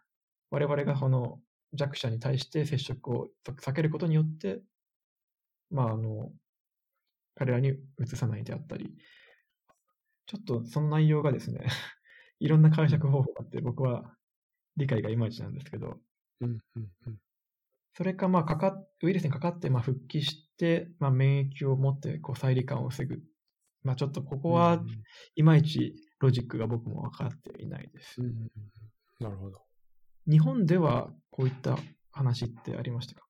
[0.52, 1.42] 我々がこの
[1.74, 4.64] 弱者に対して接触を避けることによって、
[5.70, 6.32] まあ、あの、
[7.36, 7.70] 彼らに
[8.00, 8.96] 移さないであったり、
[10.26, 11.66] ちょっとその内容がですね
[12.40, 14.16] いろんな解釈方法があって、僕は
[14.78, 16.02] 理解がいまいちなんですけど、
[16.42, 16.60] うん。
[16.76, 16.92] うん。
[17.08, 17.18] うん、
[17.94, 20.49] それか、まあ、かか、ウイルスにかかって、まあ、復帰して、
[21.00, 23.22] まあ、免疫を持って、こう、再罹患を防ぐ。
[23.84, 24.84] まあ、ちょっとここは、
[25.36, 28.22] いまいちロジックが僕も分かっていないです。
[28.22, 28.52] うん、
[29.20, 29.62] なるほど。
[30.30, 31.78] 日本では、こういった
[32.12, 33.26] 話ってありましたか？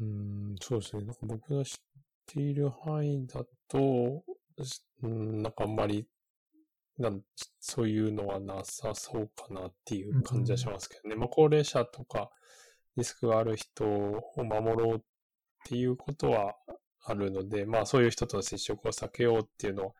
[0.00, 1.04] うん、そうですね。
[1.04, 1.78] なんか僕が知っ
[2.26, 4.22] ている範囲だと、
[5.02, 6.06] うん、なんかあんまり、
[6.98, 7.20] なん
[7.60, 11.14] そういうのはなさそうかなっていう感じはしますけどね。
[11.14, 12.30] うん、まあ、高齢者とか、
[12.96, 15.04] リスクがある人を守ろう
[15.66, 16.54] っていうことは
[17.04, 19.92] あるので、まあそういう人との接触を避けようっていうのは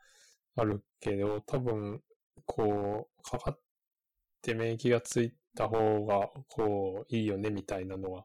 [0.57, 2.01] あるけど、多分、
[2.45, 3.61] こう、かかっ
[4.43, 8.25] て免疫がついた方が、こう、いいよねみたいなのは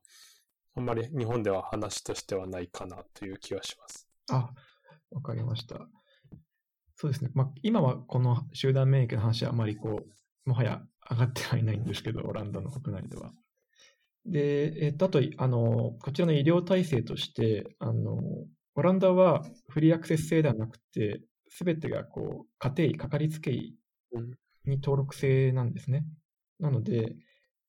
[0.76, 4.08] あんまり日本では話としてはないかなという気はします。
[4.30, 4.50] あ、
[5.10, 5.80] わかりました。
[6.96, 7.32] そうですね。
[7.34, 10.04] まあ、今はこの集団免疫の話はあまりこ
[10.46, 13.32] う、もはや上がってはいないんですけど、オランダの国内では。
[14.26, 18.20] で、えっと、あと、あの、こちらの医療体制として、あの、
[18.76, 23.76] オランダはフリーアクセス制ではなくて、すべてがこう、家庭医、かかりつけ医
[24.66, 26.06] に登録制なんですね。
[26.60, 27.16] なので、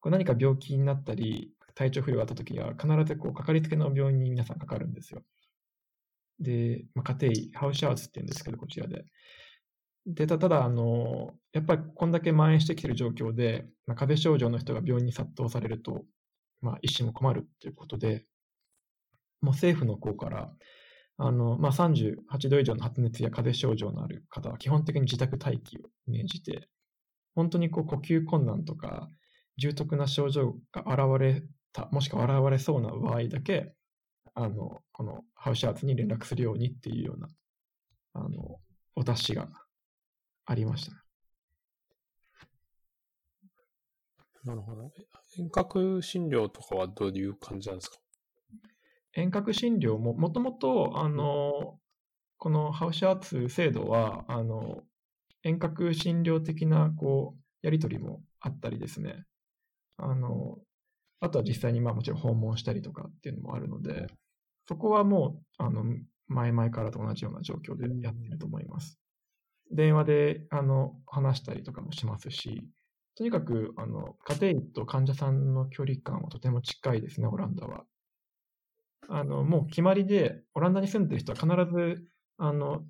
[0.01, 5.23] こう何か病気になったり、体調不良があったときは、必ずこう、かかりつけの病院に皆さんかかるんですよ。
[6.39, 9.05] で、まあ、家庭医、ハウシャワーズって言うんですけど、こちらで。
[10.07, 16.05] で、ただ、あの、やっぱりこんだけ蔓延してきてる状況で、まあ、風邪症状の人が病院に殺到されると、
[16.63, 18.25] まあ、一瞬も困るということで、
[19.41, 20.53] もう政府の方から、
[21.19, 26.69] あの、まあ、38度以上の発熱や風邪症状のある方は基本的に自宅待機を命じて、
[27.35, 29.09] 本当にこう呼吸困難とか
[29.59, 33.75] 重篤な症状が現れた、もしくは現れそうな場合だけ、
[34.35, 37.29] あの、このハウスシャーツに連絡するようにっていうような、
[38.15, 38.61] あの、
[38.95, 39.49] お達しが
[40.47, 40.93] ありました。
[44.45, 44.91] なるほど。
[45.39, 47.97] 遠隔診療とかはどういう感じなんですか？
[49.15, 51.79] 遠隔診療も、もともと、あの、
[52.39, 54.83] このハウスシャーツ制度は、あの、
[55.43, 59.25] 遠隔診療的な、こう、やり取りもあったりですね。
[59.97, 60.59] あの、
[61.21, 64.07] あとは実際に、まあもちろん訪問したりとかっていうのもあるので、
[64.67, 65.85] そこはもう、あの、
[66.27, 68.99] 前々からと同じような状況でやってると思います。
[69.71, 72.65] 電話で、あの、話したりとかもしますし、
[73.15, 77.87] とにかく、あの、家庭医と患者さんの距離感はとても近いですね、オランダは。
[79.09, 82.05] あの、もう決まりで、オランダに住んでる人は必ず、
[82.39, 82.85] あの、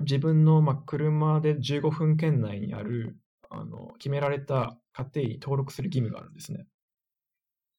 [0.00, 3.18] 自分の、まあ、車で15分圏内にある、
[3.50, 6.66] あの、決められた家庭医に登録する義務があるんですね。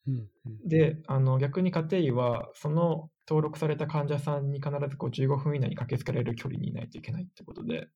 [0.07, 0.29] うん。
[0.67, 7.89] で、あの、逆に家庭医は、その登録された患者さんに必ずこう15分以内に駆けつけられる距離にいないといけないってことで、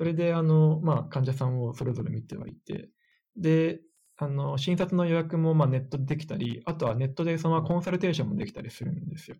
[0.00, 2.88] それで、あの、まあ、患者さんをそれぞれ見てはいて、
[3.36, 3.82] で、
[4.16, 9.36] あの、診察の予約もまあネットでできたり、あとはネットでそのコンサルテーションもできたりするんですよ。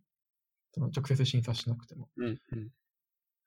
[0.72, 2.10] その直接診察しなくても。
[2.18, 2.26] うん。
[2.52, 2.68] うん。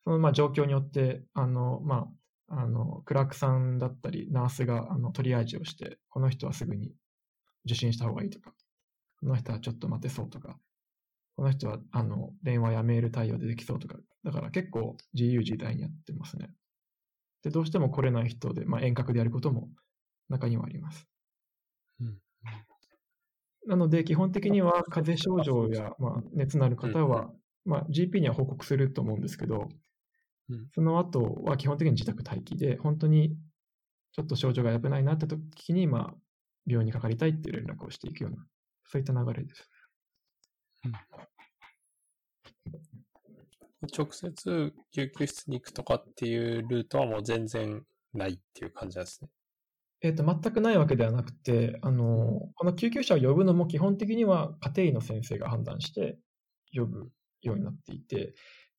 [0.05, 2.09] そのまあ状況によって、あの、ま
[2.49, 6.95] あ、あの、クラークさんだったり、ナースがあのトリアージをして、この人はすぐに
[7.65, 8.55] 受診した方がいいとか、
[9.19, 10.59] この人はちょっと待てそうとか、
[11.35, 16.49] この人はあの電話やメール対応でできそうとか、だから結構自由自在にやってますね。
[17.43, 19.69] で、どうしても来れない人で、まあ、遠隔でやることも
[20.29, 21.07] 中にはあります。
[22.01, 22.17] うん
[23.65, 27.31] なので、基本的には風邪症状や、まあ、熱のある方は、
[27.63, 29.69] まあ、GP には報告すると思うんですけど、
[30.49, 33.37] うんその後は基本的に自宅待機で、本当に
[34.11, 36.15] ちょっと症状が危ないなって時に、まあ、
[36.67, 38.45] 病院にかかりたいっていう連絡をしていくような、
[38.85, 39.69] そういった流れです。
[43.87, 49.29] 直接救急室に行くとかっていうルートはもう全然ないっていう感じなんですね。
[50.01, 56.17] えっ、と、全くないわけではなくて、あの、この救急車を呼ぶのも基本的には家庭医の先生が判断して
[56.73, 57.09] 呼ぶ
[57.41, 58.33] ようになっていて、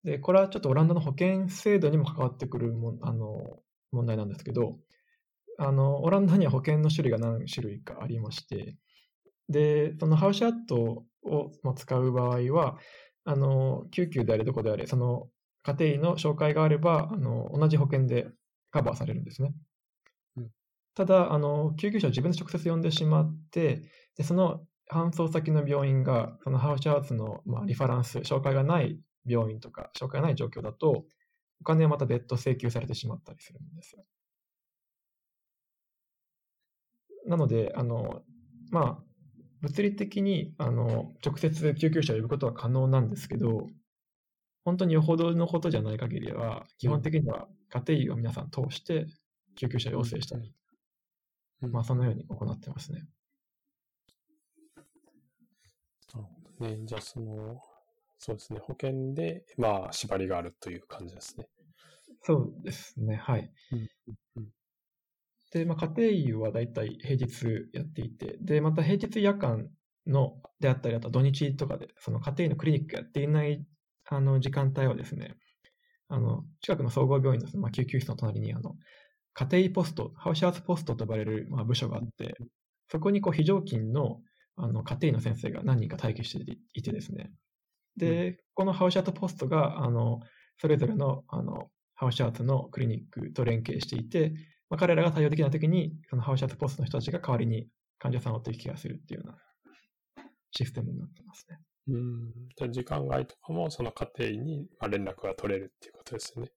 [0.04, 3.58] で、これはちょっとオランダの保険制度にも関わってくるもあの
[3.90, 4.78] 問題なんですけど、
[5.58, 8.76] あの、オランダには保険の種類が何種類かありまして、
[9.48, 12.78] で、そのハウシャットを使う場合は、
[13.24, 15.28] あの、救急であれどこであれ、その
[15.62, 18.28] 家庭医の紹介があれば、あの、同じ保険で
[18.70, 19.54] カバーされるんですね。
[20.94, 23.82] ただ、あの、救急車を自分で直接呼んでしまって、
[24.16, 31.04] で、その搬送先の病院が、そのハウスハウスの、まあ、リファランス、紹介がない病院とか、紹介がない状況だと、
[31.60, 34.04] お金をまた別途請求されてしまったりするんですよ。
[37.26, 38.22] なので、あの、
[38.70, 39.13] まあ、
[39.64, 43.70] 物理的に、あの、直接救急車を呼ぶことは可能なんですけど、
[44.64, 49.07] 本当によほどのことじゃない限りは、基本的には家庭医を皆さん通して
[49.57, 50.55] 救急車要請したり、
[51.62, 53.07] うんまあ、そのように行ってますね。
[56.14, 56.79] なるほどね。
[56.85, 57.61] じゃあ、その、
[58.18, 58.61] そうですね。
[58.61, 61.48] 保険で、まあ、縛りがあるという感じですね。
[62.22, 63.50] そうですね、はい。
[63.72, 63.88] うん
[64.37, 64.48] うん
[65.54, 69.70] で、まあ、家庭医はだいたい平日やっていて、で、また平日夜間
[70.06, 73.64] のであったり、あと土日とかで、その家庭医のクリニックやっていない
[74.10, 75.36] あの時間帯はですね、
[76.08, 78.74] あの、近くの総合病院の、まあ、救急室の隣に、あの、
[79.32, 82.36] 家庭医ポスト、ハウスハウスポストと呼ばれる、まあ、部署があって、
[82.90, 84.20] そこにこう非常勤の
[84.56, 87.32] あの家庭医の先生が何人か待機していてですね、
[87.96, 90.20] で、このハウスハウスポストが、あの、
[90.58, 94.34] それぞれの、あの、ハウスハウスのクリニックと連携していて、
[94.74, 97.68] まあ、彼らが対応できないときに、そのハウスハウスポストの人たちが代わりに
[98.00, 101.60] 患者さんを取りケアするっていうような、システムになってますね。
[101.87, 101.96] う
[102.66, 102.72] ん。
[102.72, 106.50] 時間外とかもその家庭にまあ連絡が取れるっていうことですね。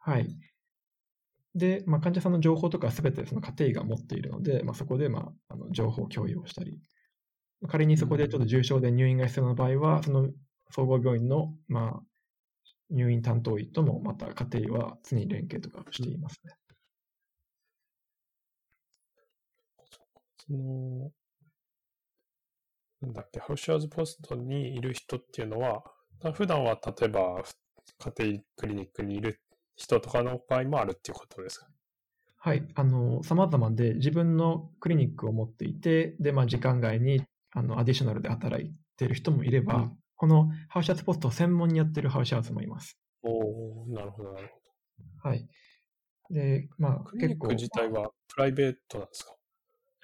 [0.00, 0.28] はい。
[1.54, 6.80] で、まあ、患者さんの情報とかすべてその家庭医が持っているので、まあ、そこで、まあ、あの情報共有をしたり、
[7.68, 10.30] 仮にそこでちょっと重症で入院が必要な場合は、その
[10.70, 12.00] 総合病院の、まあ、
[12.90, 16.54] 入院担当医ともまた家庭医は常に連携とかしていますね。
[20.46, 21.12] その、
[23.00, 25.84] なんだっけ、ハウシャーズポストにいる人っていうのは、
[26.34, 27.44] 普段は例えば
[28.16, 29.42] 家庭クリニックにいる
[29.76, 31.68] 人とかの場合もあるっていうことですか？
[32.38, 32.66] はい。
[32.74, 42.96] あの、様々で自分のクリニックを持っていて、で、まあ、時間外に、あの、アディショナルで働いている人もいれば、うんこのハウシャーズポストを専門にやってるハウシャーズもいます。
[43.22, 44.60] おおなるほど、なるほ
[45.18, 45.48] はい。
[46.30, 47.48] で、まあど。、クリニッ結構。
[47.48, 49.36] ク自体はプライベートなんですか？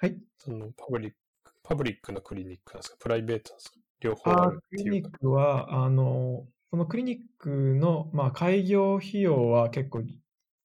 [0.01, 0.21] はい。
[0.37, 1.17] そのパブリック、
[1.61, 2.97] パブリックのクリニックなんですか？
[2.99, 3.79] プライベートなんですか？
[3.99, 5.19] 両方ああるクリニッっていうか。
[5.19, 10.03] クは、あの、そのクリニックの、まあ、開業費用は結構、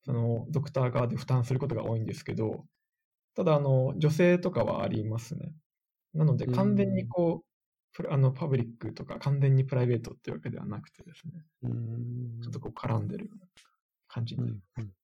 [0.04, 2.66] その、ドクター側で負担することが多いんですけど、
[3.34, 5.54] ただ、あの、女性とかはありますね。
[6.14, 7.46] なので、うん完全にこう、
[7.92, 13.46] プラあの、パブリックとか完全にプライベートっていうわけではなくてですね、うーんちょっとこう絡んでるような
[14.08, 14.94] 感じにうんうん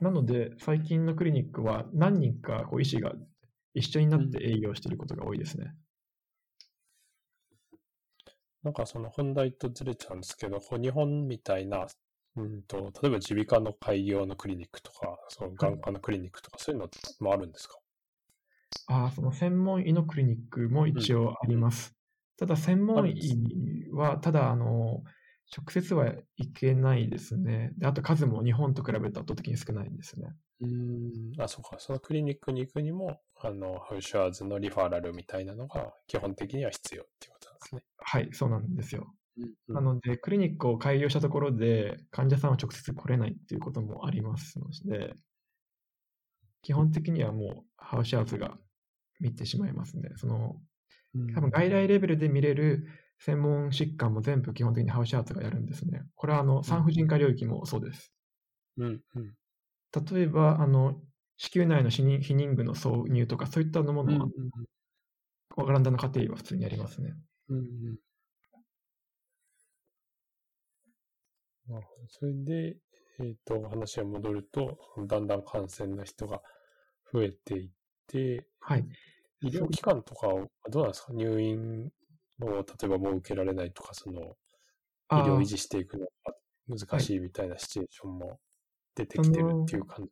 [0.00, 3.12] なので、最近のクリニックは何人かこう医師が
[3.74, 5.74] 一緒になって営業していることが多いですね。
[8.62, 11.86] なんかその本題とずれちゃうんですけど、こう日本みたいな、
[12.36, 16.88] うんと、例えば耳鼻科の開業のクリニックとか、その眼科のクリニックとか、そういうの
[17.20, 17.78] もあるんですか？
[18.86, 21.94] ああ、その専門医のクリニックも一応あります。
[22.36, 25.02] ただ、専門医は、ただ、あの、
[25.56, 27.72] 直接は行けないですね。
[27.76, 30.32] で、あと数も日本と比べると圧倒的に少ないんですね。
[30.60, 31.76] うーん、あ、そうか。
[31.78, 37.82] そのクリニックに行くにも、あの、ハウシャーズのリファーラルみたいなのが基本的には必要っていうことなんですね。
[37.96, 39.14] はい、そうなんですよ。
[39.38, 45.14] うんなので、クリニックを開業したところで、患者さんは直接来れないっていうこともありますので、
[46.62, 48.58] 基本的にはもう、ハウシャーズが
[49.18, 50.10] 見てしまいますね。
[50.16, 50.60] その、
[51.34, 52.86] 多分外来レベルで見れる
[53.20, 56.02] 専門疾患も全部基本的にハウシャーズがやるんですね。
[56.16, 58.12] これはあの産婦人科領域もそうです。
[58.76, 59.36] うん、うん。
[59.92, 61.02] 例えば、あの、
[61.36, 64.26] 子宮内の避妊避妊具の挿入とか、そういったもうん、のは、
[65.56, 67.14] オランダの家庭医は普通にやりますね。
[67.48, 67.60] うん、う
[67.92, 67.98] ん。
[71.66, 72.08] なるほど。
[72.08, 72.76] それで、
[73.18, 76.42] えっ、と、話が戻ると、だんだん感染の人が
[77.12, 77.70] 増えていっ
[78.06, 78.86] て、はい。
[79.40, 81.12] 医療機関とかはどうなんですか？
[81.12, 81.92] 入院
[82.46, 84.36] を例えばもう受けられないとか、その、
[85.12, 86.34] 医療維持していくのが
[86.68, 88.38] 難しいみたいなシチュエーションも
[88.94, 90.10] 出てきてるっていう感じ。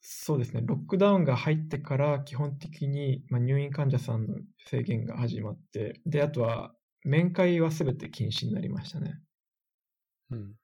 [0.00, 0.62] そうですね。
[0.64, 4.34] ロックダウンが入ってから、基本的に、まあ、入院患者さんの
[4.66, 9.20] 制限が始まって、で、あとは、面会はすべて禁止になりましたね。
[10.30, 10.54] うん。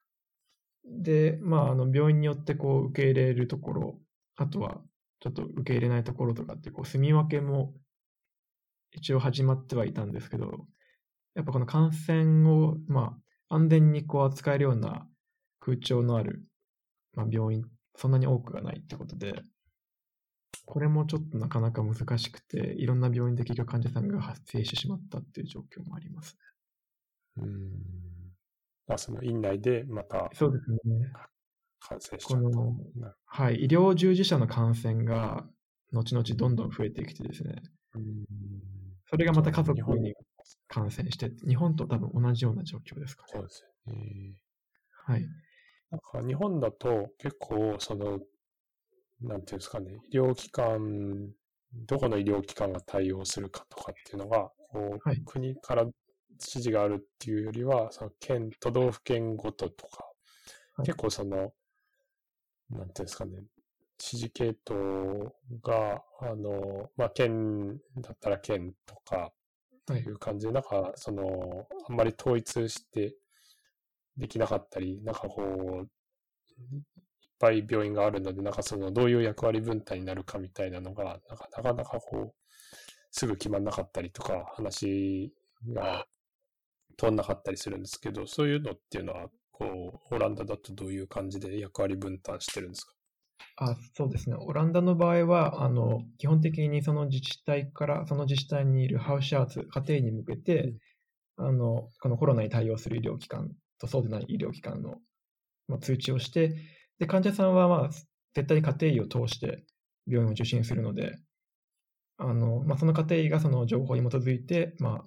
[0.85, 3.99] で、まあ、あの病院によってこう受け入れるところ、
[4.35, 4.81] あとは
[5.19, 7.73] ちょっと受け入れないところとかってこう住み分けも
[8.91, 10.65] 一応始まってはいたんですけど、
[11.35, 13.17] やっぱこの感染を、ま
[13.49, 15.07] あ、安全にこう扱えるような
[15.59, 16.43] 空調のある、
[17.13, 17.65] まあ、病院、
[17.95, 19.43] そんなに多くがないってことで、
[20.65, 26.37] これもちょっとなかなか難しくて、いろんな病院で結局患者さんが発生してしまったっていう状況もあります
[27.37, 27.43] ね。
[27.43, 28.93] うん。
[28.93, 30.79] あ、その院内でまたそうですね。
[31.79, 32.19] 感染
[33.25, 35.45] はい、医療従事者の感染が
[35.91, 37.63] 後々どんどん増えてきてですね、
[37.95, 38.25] うん。
[39.09, 40.13] それがまた家族に
[40.67, 43.29] 感染して、日本と多分同じような状況ですかね。
[43.33, 44.41] そうですよね。
[45.05, 45.27] はい。
[45.91, 48.19] なんか日本だと結構その、
[49.21, 51.31] なんていうんですかね、医療機関、
[51.73, 55.93] どこの医療機関が対応するかとかっていうのが、こうはい国から指
[56.39, 60.03] 示があるっていうよりは、その県、都道府県ごととか、
[60.77, 61.51] はい結構その、
[62.69, 63.49] なんていうんですかね、指
[63.99, 69.33] 示系統が、あの、まあ、県だったら県とか、
[69.93, 70.01] はい。
[70.01, 73.15] いう感じで、なんか、その、あんまり統一して
[74.17, 75.89] できなかったり、なんかこう、いっ
[77.39, 82.45] ぱい病院があるので、なんかその、どういう役割分担になるかみたいなのが、なんかなかなかこう、
[83.11, 85.33] すぐ決まんなかったりとか、話
[85.73, 86.07] が
[86.97, 92.93] 通んなかったりするんですけど、そういうのっていうのは、こう、オランダだとどういう感じで役割分担してるんですか？
[93.57, 94.35] あそうですね。
[94.37, 100.75] オランダの場合は、あの、基本的にその自治体から、その自治体にいるハウシャーツ、家庭に向けて、
[101.37, 104.97] あの、このコロナに対応する医療機関とそうでない医療機関の、
[105.67, 106.55] まあ、通知をして、
[106.99, 107.89] で、患者さんは、まあ、
[108.33, 109.65] 絶対に家庭医を通して
[110.07, 111.17] 病院を受診するので、
[112.17, 115.05] あの、まあ、その過程がその情報に基づいて、まあ、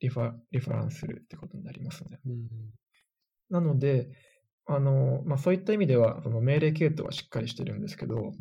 [0.00, 2.18] リファ、リファランスするってことになりますね。
[2.26, 2.48] うん。
[3.50, 4.08] なので、
[4.68, 8.32] あの、まあ、そういった意味では、その命令系統はしっかりしてるんですけど、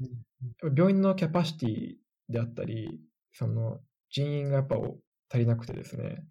[0.75, 1.95] 病院のキャパシティ
[2.29, 2.99] であったり、
[3.31, 6.25] その人員がやっぱ足りなくてですね、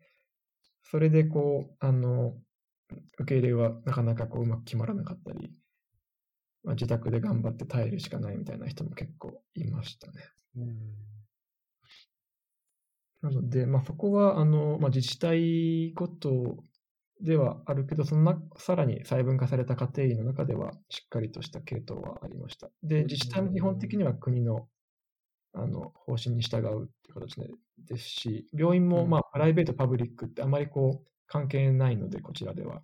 [0.82, 2.34] それでこう、あの、
[3.18, 5.50] 受け入れはなかなかこううまく決まらなかったり、
[6.62, 10.14] まあ、自宅で頑張って耐えるしかないみたいな人も結構いましたね。
[10.56, 10.76] うん。
[13.22, 16.58] なので、まあ、そこはあの、まあ、自治体ごと
[17.20, 22.68] ではあるけど、そのなさらに細分化された過程の中ではしっかりとした系統はありました。
[22.82, 24.68] で、自治体も基本的には国の
[25.54, 27.48] あの方針に従うっていう形で
[27.78, 32.82] ですし、病院も、うんまあ、プライベート、パブリックってあまりこう関係ないので、こちらでは。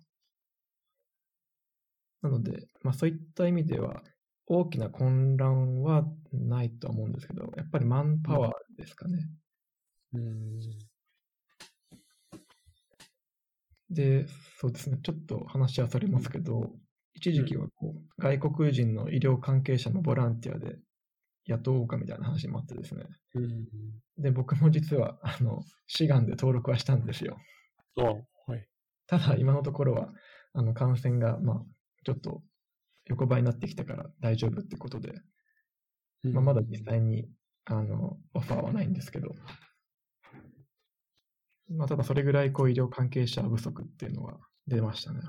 [2.23, 4.01] なので、まあ、そういった意味では、
[4.45, 9.29] 大きな混乱はないとは思うんですけど、やっぱりマンパワーですかね。
[10.13, 10.59] うん。
[13.93, 14.27] で、
[14.57, 16.71] そうですね、ちょっと話はそれますけど、
[17.13, 20.77] 一時期はこう外国人の医療関係者のボランティアで
[21.45, 23.05] 雇おうかみたいな話もあってですね。
[23.35, 23.65] うん。
[24.17, 27.37] で、僕も実は、あの、志願で登録はしたんですよ。
[27.97, 28.03] あ、
[28.51, 28.67] はい。
[29.07, 30.13] ただ、今のところは、
[30.53, 31.61] あの、感染が、まあ、
[32.05, 32.41] ちょっと
[33.05, 35.13] 横ばいになってきたから大丈夫ってことで、
[36.23, 37.27] まあ、まだ実際に、
[37.65, 39.35] あの、オファーはないんですけど、
[41.69, 45.21] まあ、ただそれぐらい、こう、医療関係者不足っていうのは出ましたね。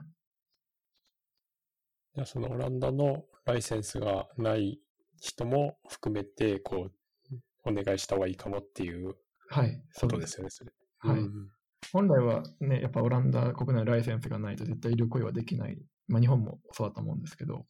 [2.15, 4.81] じゃあそのオランダのライセンスがない
[5.21, 9.17] 人も含めて、こう、お願いした方がいいかもっていう
[9.49, 9.83] はい。
[10.01, 10.73] ことですすよね、それ。
[10.99, 11.51] はいうん
[11.93, 15.79] 本来はね、やっぱオランダ国内のライセンスがないと絶対医療行為はできない。
[16.09, 17.67] まあ日本もそうだと思うんですけど。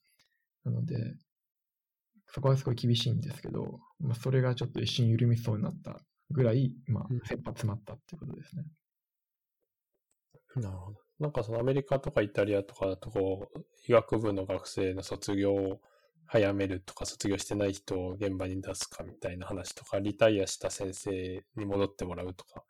[0.65, 1.17] なので、
[2.29, 6.01] そこはすごい厳しいんですけど、まあそれがちょっと一瞬緩みそうになった
[6.31, 8.65] ぐらい、まあうん切羽詰まったっていうことですね。
[10.57, 10.99] なるほど。
[11.19, 15.81] なんかそのアメリカとかイタリアとかだとこう、医学部の学生の卒業を
[16.27, 22.65] 早めるとか、卒業してない人を現場に出すかみたいな話とか、リタイアした先生に戻ってもらうとかっ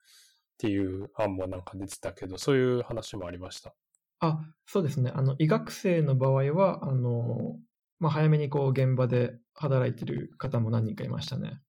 [0.59, 3.75] ていう案もなんか出てたけど、そういう話もありました。
[4.21, 5.11] あ、そうですね。
[5.15, 7.59] あの、医学生の場合は、あの、
[7.99, 11.61] まあ早めにこう現場で働いてる方も何人かいましたね。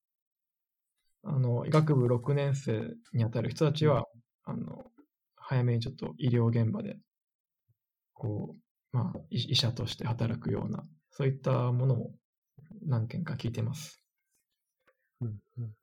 [1.24, 4.06] あの、医学部6年生にあたる人たちは、
[4.44, 4.90] あの、
[5.36, 6.98] 早めにちょっと医療現場で、
[8.12, 8.56] こ
[8.92, 12.14] う、まあ、医医者として働くような、そういったものも
[12.82, 14.02] 何件か聞いてます。
[15.20, 15.74] うん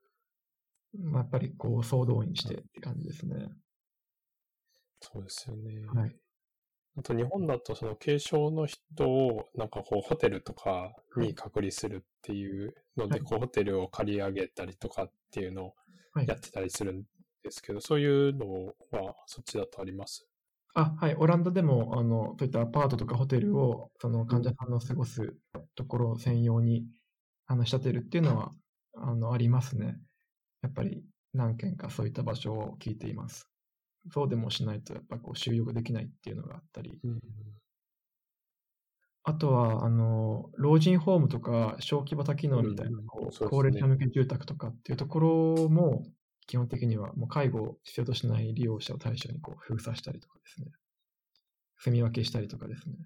[0.98, 3.50] まあ、やっぱりこう、総動員してって感じですね。
[5.00, 5.84] そうですよね。
[5.86, 6.21] はい。
[6.96, 15.74] あと日本だとその軽症の人をなんかこうホテルとかに隔離するっていうので、はいこうホテルを借り上げたりとかっていうのを
[16.14, 17.04] はいやってたりするん
[17.42, 20.26] ですけど、そういうのはそっちだとあります？
[20.74, 21.14] あ、はい。
[21.16, 25.36] オランダでも、あの、そういったアパートとかホテルを、その患者さんの過ごす
[25.74, 26.86] ところ専用に、
[27.46, 28.52] あの、仕立てるっていうのは、
[28.94, 30.00] あの、ありますね。
[30.62, 33.51] やっぱり何件かそういった場所を聞いています。
[34.10, 37.00] そうでもしないと、やっぱこう、収容ができないっていうのがあったり、
[39.24, 46.04] あとは、あの、老人ホームとか、小規模多機能みたいなうん、こう高齢者向け住宅とかっていうところも、
[46.46, 50.72] 基本的にはもう介護を必要としない利用者を対象にこう封鎖したりとかですね。
[51.78, 52.96] 住み分けしたりとかですね。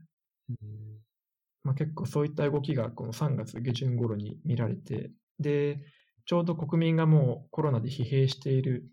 [1.62, 5.80] まあ、結構そういった動きがこの3月下旬頃に見られて、で、
[6.24, 8.88] ちょうど国民がもうコロナで疲弊している、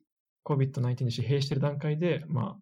[0.46, 2.58] COVID-19 に疲弊している段階で、まあ、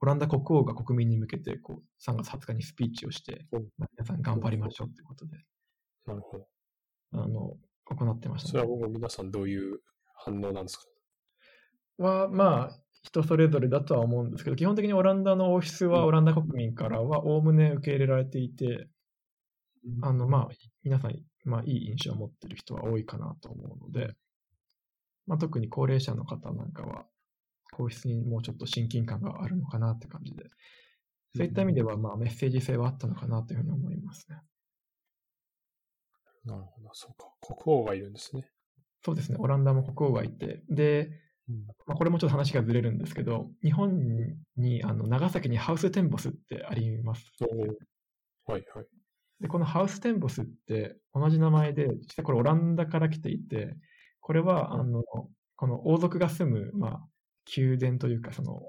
[0.00, 5.38] オランダ国王が国民に向けてこう3月20日にスピーチをして、皆さん頑張りましょうということで、
[6.06, 6.46] なるほど。
[7.12, 9.80] あの、行ってました、それはもう皆さんどういう
[10.16, 10.84] 反応なんですか？
[11.98, 18.88] は、まあ、人それぞれだとは思うんですけど、基本的にオランダの王室はオランダ国民からはおおむね受け入れられていて、
[20.02, 20.48] あの、まあ、
[20.82, 21.14] 皆さん、
[21.44, 24.14] まあ、いい印象を持っている人は多いかなと思うので、
[25.26, 27.06] まあ、特に高齢者の方なんかは、
[27.72, 30.44] 皇室にもうちょっと親近感があるのかなって感じで、
[31.36, 34.38] そういった意味では、まあ、メッセージ性はあったのかなというふうに思いますね。
[36.44, 37.32] なるほど、そうか。
[37.40, 38.48] 国王がいるんですね。
[39.04, 41.10] そうですね、オランダも国王がいて、で、
[41.86, 47.30] まあ、これもちょっと話がずれるんですけど、日本に、あの、長崎にハウステンボスってあります。
[48.46, 48.86] はいはい。
[49.40, 53.76] で、このハウステンボスって同じ名前で、実はこれオランダから来ていて、
[54.26, 57.00] これは、あの、この王族が住む、まあ、
[57.56, 58.60] 宮殿というか、その、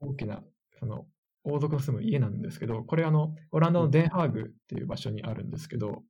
[0.00, 0.42] 大きな、
[0.78, 1.06] その、
[1.44, 6.02] 王族の住む家なんですけど、これあの、オランダのデンハーグっていう場所にあるんですけど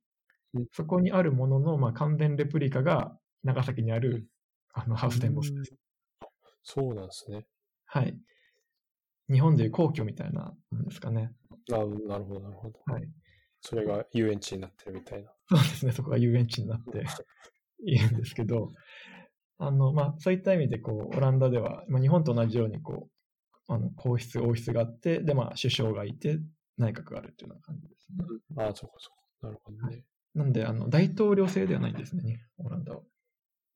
[0.53, 4.27] うん、そこにあるものの、まあ、完全レプリカが長崎にある
[4.73, 5.73] あのハウステンボスです。
[6.63, 7.45] そうなんですね。
[7.85, 8.15] はい。
[9.29, 11.31] 日本でいう皇居みたいなもんですかね。
[11.71, 11.79] あな
[12.17, 12.79] るほど、なるほど。
[12.85, 13.03] はい。
[13.61, 15.31] それが遊園地になってるみたいな。
[15.49, 17.03] そうですね、そこが遊園地になって
[17.85, 18.71] いるんですけど、
[19.57, 26.39] あの、まあ、そういった意味で、こう、オランダでは、まあ、日本と同じように、こう、あの、皇室、王室があって、で、まあ、首相がいて、
[26.77, 28.07] 内閣があるっていうような感じです
[28.57, 28.63] ね。
[28.63, 29.11] ああ、そうかそ
[29.41, 29.47] うか。
[29.47, 30.03] なるほどね。
[30.33, 33.01] なんで、あの、大統領制ではないんですね、オランダは。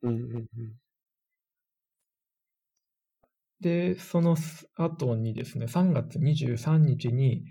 [0.03, 0.47] うんうんうん。
[3.59, 4.35] で、その
[4.75, 7.43] 後にですね、3月23日に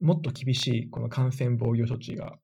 [0.00, 2.38] もっと厳しいこの感染防御措置が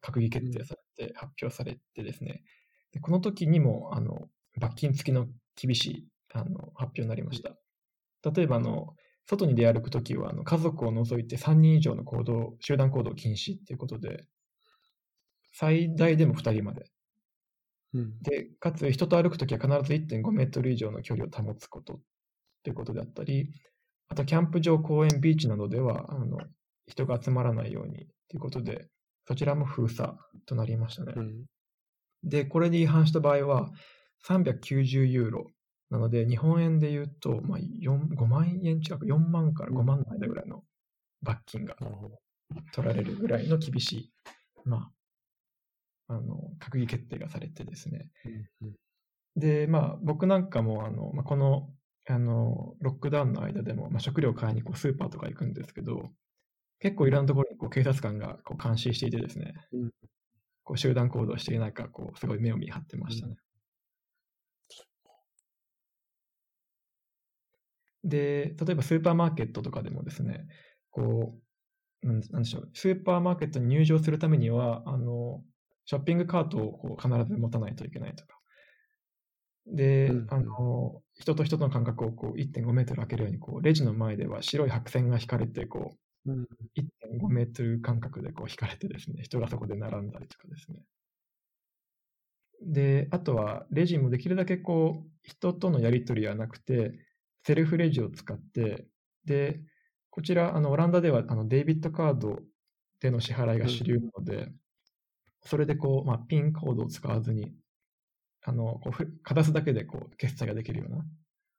[0.00, 2.44] 閣議決定されて発表されてですね、
[2.92, 4.28] でこの時にもあの
[4.58, 7.56] 罰金付きの厳しいあの発表になりました。
[8.34, 8.94] 例えばあの、
[9.26, 14.24] 外に出歩くときはあの家族を除いて3人以上の行動、集団行動禁止っていうことで、
[15.52, 16.86] 最大でも2人まで。
[17.94, 22.00] うん、で、かつ人と歩くときは必ず1.5メートル以上の距離を保つこと
[22.62, 23.50] ということであったり、
[24.08, 26.38] あとキャンプ場、公園、ビーチなどでは、あの、
[26.86, 28.88] 人が集まらないようにということで、
[29.26, 30.12] そちらも封鎖
[30.46, 31.14] となりましたね。
[31.16, 31.44] うん、
[32.26, 33.70] で、これで違反した場合は、
[34.26, 35.50] 390ユーロ。
[35.90, 40.64] なので、日本円で言うと、まあ、4 5万円近く、4万から5万の間ぐらいの
[41.22, 41.76] 罰金が
[42.72, 44.12] 取られるぐらいの厳しい、
[44.64, 44.90] ま
[46.08, 48.10] あ、あの、閣議決定がされてですね。
[48.24, 48.76] うんうん、
[49.36, 51.70] で、まあ、僕なんかも、あの、まあ、この、
[52.08, 56.10] あの、ロックダウンの間でも、まあ、食料買いにこうスーパーとか行くんですけど、
[56.80, 59.90] 結構いろんなところにこう警察官がこう監視していてですね、うん、
[60.66, 63.36] こう集団行動していないか、こう、すごい目を見張ってましたね。
[68.02, 70.48] うん、で、例えばスーパーマーケットとかでもですね、
[70.90, 71.38] こ
[72.02, 75.44] う、なんでしょう、スーパーマーケットに入場するためには、あの、
[75.84, 78.36] ショッピングカートをこう必ず持たないといけないとか。
[79.68, 90.82] で、うん、あの、人と人との間隔をこう1.5メートル空けるように、こう、レジの前では白い白線が引かれて、こう、うん、1.5メートル間隔でこう引かれてですね、人がそこで並んだりとかですね。
[92.62, 96.98] で、あとは、レジもできるだけこう、人とのやり取りはなくて、
[97.44, 98.86] セルフレジを使って、
[99.24, 99.60] で、
[100.10, 102.40] こちら、あの、オランダでは、あの、デイビットカード
[103.00, 104.54] での支払いが主流なので、うん、
[105.42, 107.52] それでこう、まあ、ピンコードを使わずに、
[108.42, 111.04] あの、こう、かざすだけでこう、決済ができるような。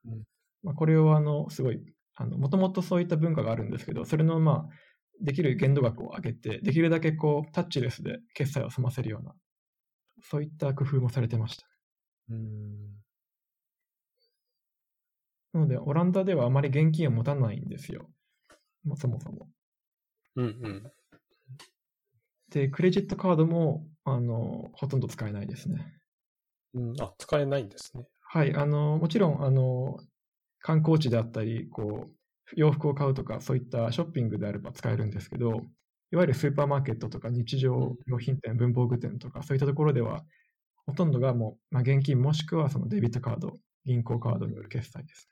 [0.05, 0.24] うん、
[0.63, 1.82] まあ、これをあの、すごい、
[2.18, 4.70] あの、もともとそういった文化があるんですけど、それのまあ、
[5.22, 9.34] できる限度額を上げて、できるだけこう、タッチレスで決済を済ませるような、
[10.22, 11.68] そういった工夫もされてました。
[12.30, 12.97] うん。
[15.53, 18.09] なので、オランダではあまり現金を持たないんですよ。
[18.84, 19.47] まあ、そもそも。
[20.36, 20.91] うんうん。
[22.49, 25.99] で、クレジットカードも、あの、ほとんど使えないですね。
[26.74, 28.07] うん、あ、使えないんですね。
[28.22, 29.97] はい、あの、もちろん、あの、
[30.59, 32.11] 観光地であったり、こう、
[32.55, 35.61] 洋服を買うとか、そういったショッピングであれば使えるんですけど、
[36.11, 40.23] いわゆるスーパーマーケットとか日常用品店、文房具店とか、そういったところでは、
[40.87, 45.29] ほとんどがもう、まあ、現金もしくはそのデビットカード、銀行カードによる決済です。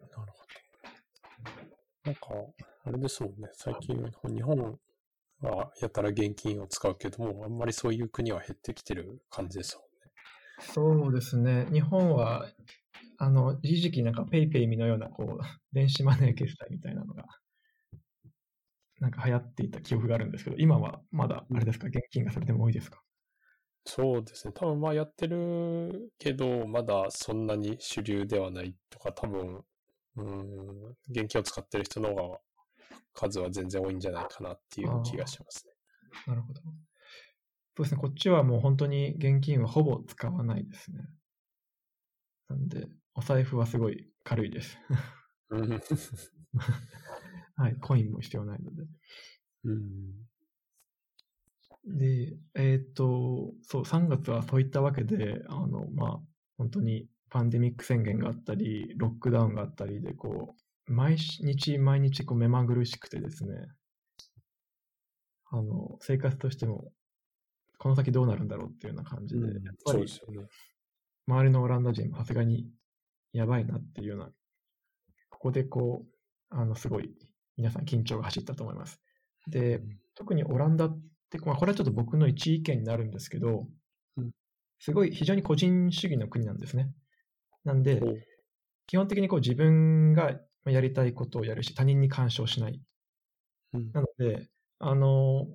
[0.00, 0.32] なるほど。
[2.04, 2.28] なんか、
[2.84, 3.96] あれですもんね、最近、
[4.34, 4.78] 日本
[5.40, 10.12] はやたら現金を使うけども、あんまりそういう国は減ってきてる感じですもんね。
[10.60, 11.66] そうですね。
[11.72, 12.46] 日本は、
[13.18, 17.24] あの、一時期なんか PayPay のような、こう、電子マネー決済みたいなのが、
[18.98, 23.02] なんか流行っていた記憶があるんですけど、今はまだ、あれですか、現金がそれでも多いですか？
[23.86, 24.52] そうですね。
[24.54, 29.64] 多分まあやってるけど、まだそんなに主流ではないとか、多分、
[30.16, 32.40] うん、現金を使ってる人の方が
[33.12, 35.72] 数は全然多いんじゃないかなっていう気がしますね。
[36.26, 36.60] なるほど。
[36.60, 36.68] そ
[37.80, 40.98] うですね、こっちはもう本当に現金はほぼ使わないですね。
[42.48, 44.78] なんで、お財布はすごい軽いです。
[47.56, 48.84] はい、コインも必要ないので。
[49.64, 50.12] うん、
[51.86, 56.20] で、えっ、ー、と、そう、3月はそういったわけで、あの、まあ、
[56.58, 63.54] 本当にパンデミック宣言があったり、ロックダウンがあったりで、こう、毎日毎日こう目まぐるしくてですね、
[65.52, 66.92] あの、生活としても、
[67.78, 70.06] この先どうなるんだろうっていうような感じで、うん、やっぱり、ね、
[71.28, 72.66] 周りのオランダ人もさすがに
[73.32, 74.30] やばいなっていうような、
[75.28, 76.14] ここでこう、
[76.50, 77.14] あの、すごい
[77.56, 79.00] 皆さん緊張が走ったと思います。
[79.46, 83.68] で、うん、特にオランダって、まあ、これはちょっと僕の一意見になるんですけど、
[84.16, 84.32] うん、
[84.80, 86.92] すごい非常に個人主義の国なんですね。
[87.62, 88.02] なんで、
[88.88, 92.80] 基本的にこう自分がやりたいことをやるし、他人に干渉しない。
[93.72, 94.48] うん、なので、
[94.78, 95.46] あの、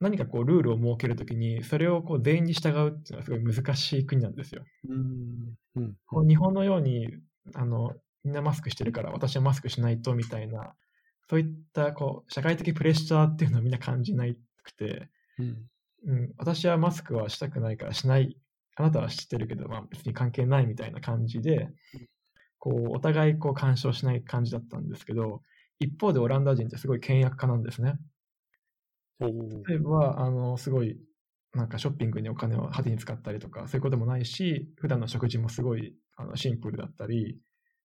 [0.00, 4.64] 何かこうルールを設けるときに、それをこう全員に従うっていうのはすごい難しい国なんですよ。
[4.88, 5.54] うん。
[5.76, 5.94] うん。
[6.06, 7.08] こう日本のように
[7.54, 10.74] あのみんなマスクしてるから私はマスクしないとみたいな、
[11.30, 14.26] そういったこう社会的プレッシャーっていうのをみんな感じな
[14.62, 15.70] くて、うん。
[16.06, 18.36] うん、私はマスクはしたくないからしない、
[18.76, 21.70] あなたは知ってるけど、まあ、別に関係ないみたいな感じで、
[22.64, 25.42] こうお互いこう干渉しない感じだったんですけど、
[25.80, 27.98] 一方でオランダ人ってすごい倹約家なんですね。
[29.66, 30.98] 例えば、あの、すごい、
[31.52, 37.38] なんかショッピングにお金を派手に使ったりとか、そういうこともないし、普段の食事もすごいあのシンプルだったり、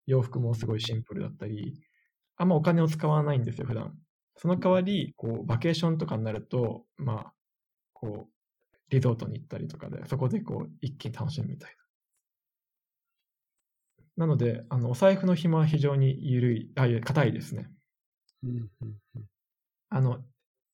[0.06, 1.74] 洋服もすごいシンプルだったり、
[2.38, 3.98] あんまお金を使わないんですよ、普段。
[4.36, 7.34] その代わり、こう、バケーションとかになると、まあ、
[7.94, 8.34] こう、
[8.90, 11.87] リゾートに行ったりとかで、そこでこう、一気に楽しむみたいな。
[14.18, 17.70] なので、あの、お財布の紐は非常に緩い、あ、硬いですね。
[19.90, 20.24] あの、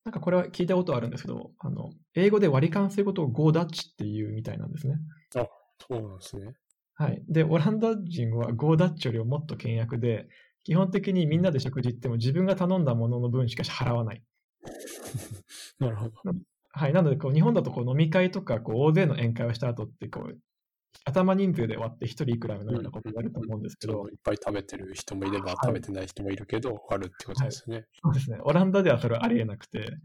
[0.05, 4.95] なんかこれは聞いたことあるんですけど、あの、英語で割り勘することを Go Dutch っていうみたいなんですね。
[5.31, 6.55] そうなんですね。
[6.95, 7.21] はい。
[7.27, 10.27] で、オランダ人は Go Dutch よりももっと倹約で、
[10.63, 14.23] 基本的にみんなで食事行っても自分が頼んだものの分しか払わない。
[15.79, 16.13] なるほど。
[16.69, 16.93] はい。
[16.93, 20.39] なので、こう、日本だとこう飲み会とか、こう、大勢の宴会をした後って、こう、
[21.05, 23.93] 頭人数で割って一人いくらのようなことをやると思うんですけど。
[23.93, 25.57] ちょっと、いっぱい食べてる人もいれば、はい。
[25.65, 27.85] 食べてない人もいるけど、あるってことですね。
[28.01, 28.37] そうですね。
[28.41, 29.97] オランダではそれはありえなくて、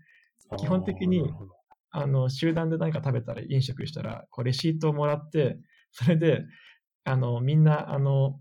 [0.58, 1.32] 基本的に
[1.90, 5.58] あの、集団で何か食べたら、飲食したら、こう、レシートをもらって、
[5.92, 6.44] それで、
[7.04, 8.40] あの、みんな、あの、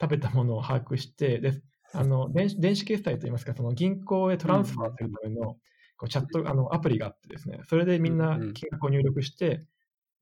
[0.00, 1.60] 食べたものを把握して、で、
[1.92, 5.56] あの、電子電子決済といいますか、その銀行へトランスファーするための、
[5.98, 8.52] こうチャット、あの、アプリがあってですね、それでみんなうんうん。
[8.54, 9.66] 金額を入力して、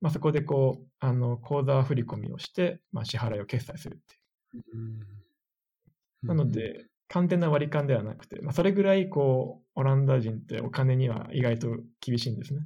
[0.05, 3.99] まあ、そこでこう、あの、口座振り込みをして、まあ、支払いを決済するっ
[4.51, 4.63] ていう。
[4.75, 5.01] うん
[6.23, 12.61] なの、で、完全な割り勘ではなくて、まあ、それぐらい、こう、オランダ人ってお金には意外と厳しいんですね。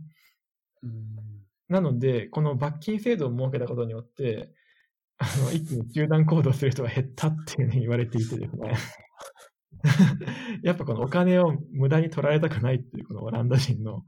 [0.82, 0.92] うん
[1.68, 4.50] なので、この罰金制度を設けたことによって、
[5.18, 8.74] あの一気に集団行動する人が減ったっていうふうに言われていてですね。
[10.62, 14.06] やっぱこのお金を無駄に取られたくないっていうこのオランダ人の、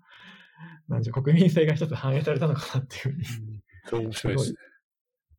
[0.89, 4.05] なんでしょう、国民性が一つ反映されたのかなっていうふうに。
[4.05, 4.59] 面白いですね。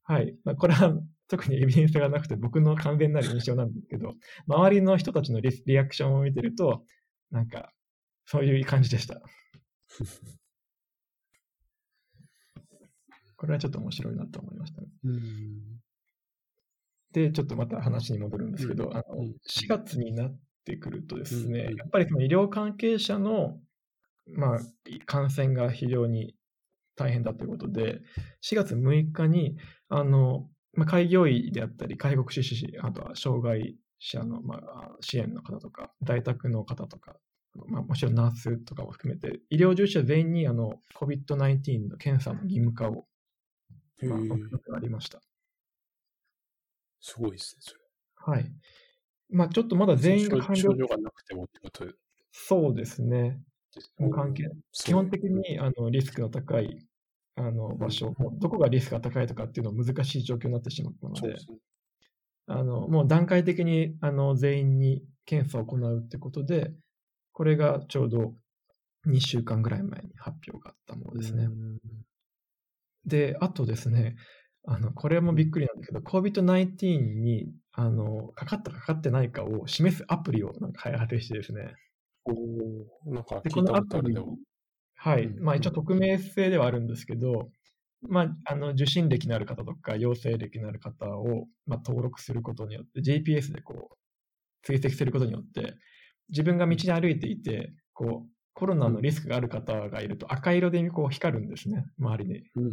[0.04, 0.36] はい。
[0.44, 4.16] まあ、これは特にエビデンスがなくて僕の完全なる印象なんですけど、
[4.48, 6.86] 周りの人たちのリリアクションを見てると、
[7.30, 7.72] なんか、
[8.26, 9.22] そういう感じでした。
[13.38, 14.88] これはちょっと面白いなと思いましたね。
[15.04, 15.82] うん
[17.12, 23.60] で、ちょっとまた話に戻るんですけど、うんあのうん4月になってくるとですね、うんうんやっぱりその医療関係者の、
[24.28, 24.60] まあ、
[25.06, 26.36] 感染が非常に
[26.96, 28.02] 大変だということで、
[28.42, 29.58] 4月6日に、
[29.90, 37.18] あの、まあ、開業医であったり、介護福祉士、あとは障害者の、まあ、支援の方とか、在宅の方とか、
[37.68, 43.08] まあ、もちろんナースとかも含めて、医療従事者全員にあの COVID-19 の検査の義務化を、
[44.02, 45.22] まあ、ありました。
[47.02, 47.82] すごいですね、それ。
[48.34, 48.52] はい。
[49.30, 51.86] まあ、ちょっとまだ全員が完了症状がなくてもってこと？
[51.86, 51.94] で
[52.32, 53.42] そうですね。
[53.80, 54.50] すもう関係。
[54.74, 56.86] す基本的にあのリスクの高い
[57.36, 61.38] あの場所、どこがリスクが高いとかっていうのは難しい状況になってしまったので。
[62.48, 66.74] あのもう段階的にあの全員に検査を行うってことで、
[67.32, 68.34] これがちょうど
[69.08, 71.46] 2週間ぐらい前に発表があったものですね。
[71.46, 71.80] うん。
[73.06, 74.16] で、あとですね、
[74.66, 81.74] あのこれもびっくりなんだけど、COVID-19 にあのかかったかかってないかを示すアプリをなんか開発してですね、
[83.06, 84.38] なんかで、聞いたこのアプリことあるでも。、
[84.96, 85.26] はい。
[85.26, 85.44] うん。
[85.44, 87.50] まあ一応匿名性ではあるんですけど、
[88.02, 93.96] まあ、あの、受診歴のある方とか、陽性歴のある方を、まあ、登録することによって、GPS でこう、
[94.64, 95.76] 追跡することによって、
[96.30, 102.44] 自分が道に歩いていて、こう、コロナのリスクがある方がいると赤色でこう光るんですね、周りに。
[102.56, 102.72] うんうん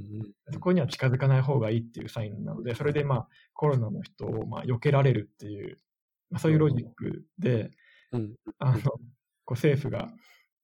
[0.52, 5.78] そこには近づかない方がいいっていうサインなので、それでまあコロナの人をまあ避けられるっていう、
[6.30, 7.70] まあ、そういうロジックで、
[8.12, 8.34] うん。
[8.58, 8.80] あの
[9.48, 10.10] こう政府が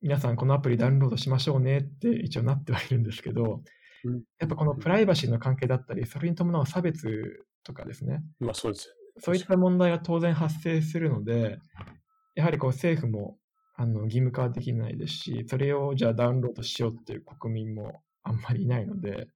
[0.03, 3.63] 皆さんこのアプリダウンロードしましょうねって一応なってはいるんですけど、
[4.05, 4.23] うん。
[4.39, 8.89] やっぱこのプライバシーの関係だったり、それに伴う差別とかですね、まあそうです。
[8.89, 11.59] よそういった問題が当然発生するので、
[12.35, 13.39] やはりこう政府も
[13.75, 19.29] あの義務化はできないですし、それをじゃあダウンロードしようっていう国民もあんまりいないので、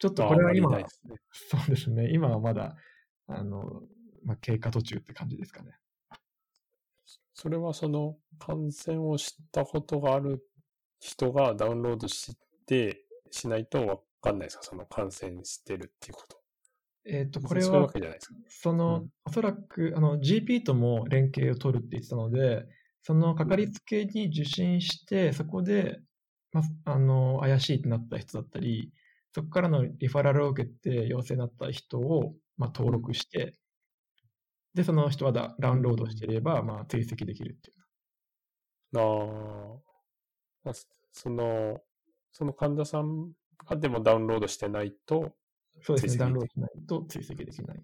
[0.00, 0.84] ちょっとこれは今、ね。
[1.30, 2.74] そうですね、今はまだ
[3.28, 3.82] あの、
[4.24, 5.70] まあ、経過途中って感じですかね。
[7.38, 10.42] それはその感染を知ったことがある
[11.00, 12.34] 人がダウンロードし
[12.66, 14.62] てしないとわかんないですか？
[14.62, 16.40] その感染してるっていうこと。
[17.04, 17.88] えっ、と、これは。
[18.48, 22.64] その、うんおそらくあの GP とも連携を取るって言ってたので、
[23.02, 26.00] そのかかりつけに受診して、そこで、
[26.52, 28.92] まあ、あの、怪しいってなった人だったり、
[29.34, 33.52] そこからのリファラルを受けて陽性になった人を、まあ、登録して、
[34.76, 39.00] で、その人はダダウンロードしていれば、まあ、追跡できるっていう。
[40.64, 40.72] ああ。
[41.12, 41.80] その、
[42.30, 43.32] その患者さん
[43.66, 45.34] がでもダウンロードしてないと、
[45.80, 47.82] そうですね、ダウンロードしないと追跡できない。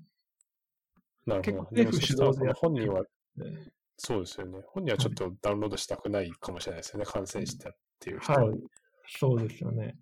[1.24, 1.70] なるほど。
[1.70, 3.05] 結構政府主導で本人は、
[3.36, 4.59] でそうですよね。
[4.66, 7.07] 本人はちょっとダウンロードしたくないかもしれないですよね。
[7.07, 8.45] 感染してっていう人は。
[8.45, 8.61] はい。
[9.07, 9.97] そうですよね。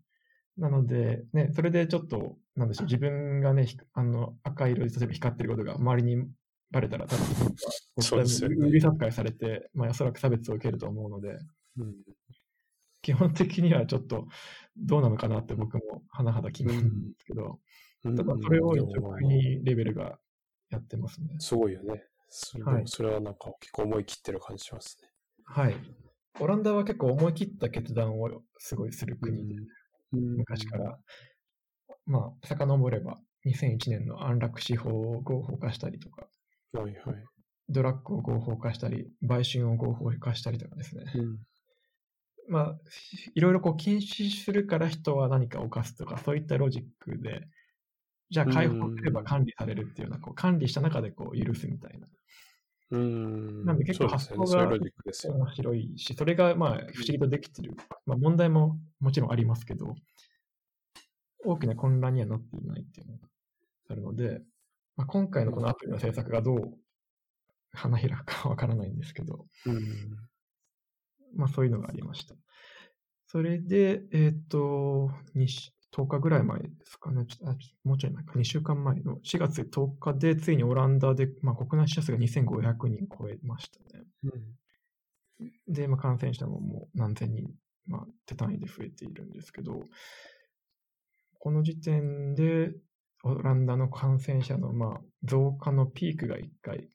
[0.57, 6.26] なので、ね、それでちょっと、なんでしょう、自分がね、ひあの赤色で例えば光ってることが周りに
[6.71, 7.57] バレたら、多分
[7.99, 9.11] そうですよね。
[9.11, 11.39] されて、まあ、おそらく差別を受けると思うので、
[11.79, 11.95] うん。
[13.03, 14.29] 基本的にはちょっと
[14.77, 17.59] どうなのかなって僕も甚だ気になるんですけど、
[18.05, 18.16] うん。
[18.16, 20.18] ただそれを一応でも国レベルが
[20.71, 21.29] やってますね。
[21.39, 22.05] すごいよね。
[22.29, 22.83] それ,、はい。
[22.87, 25.09] それはなんか結構思い切ってる感じしますね。
[25.45, 25.77] はい。
[26.39, 29.57] オランダは結構思い切った決断をすごいする国で、
[30.12, 30.37] うん。
[30.37, 30.99] 昔から、
[32.07, 36.29] まあ、遡れば2001年の安楽死法を合法化したりとか、
[36.73, 36.95] はいはい。
[37.68, 41.05] ドラッグを合法化したり、売春を合法化したりとかですね。
[41.14, 41.39] うん
[42.49, 42.79] まあ、
[43.35, 47.47] いろいろこう禁止するから人は何かを犯すとか、そういったロジックで、
[48.29, 52.09] じゃあ解放すれば管理されるっていうような、こう管理した中でこう許すみたいな。
[52.91, 53.64] うん。
[53.64, 54.09] なんで結構。
[54.09, 55.41] 発想がそういうロジックですよね。
[55.41, 57.77] 面白いし、それがまあ不思議とできてる。
[58.05, 59.95] まあ問題ももちろんありますけど、
[61.45, 63.29] 大きな混乱にはなっていないっていうのが
[63.91, 64.43] あるので、
[65.01, 66.75] まあ、今回のこのアプリの制作がどう
[67.73, 69.81] 花開くかわからないんですけど、うん。
[71.35, 72.35] まあそういうのがありました。
[73.27, 77.25] それで、えっ、と、2し10日ぐらい前ですかね、
[77.83, 84.05] もうちょい前か、2週間前の4月10日で、ついにオランダで、まあ、国内死者数が2500人超えましたね。
[85.67, 87.49] で、まあ、感染者ももう何千人、
[87.87, 89.81] まあ、手単位で増えているんですけど、
[91.39, 92.75] この時点で、
[93.23, 96.89] オランダの感染者の、まあ、増加のピークが一回、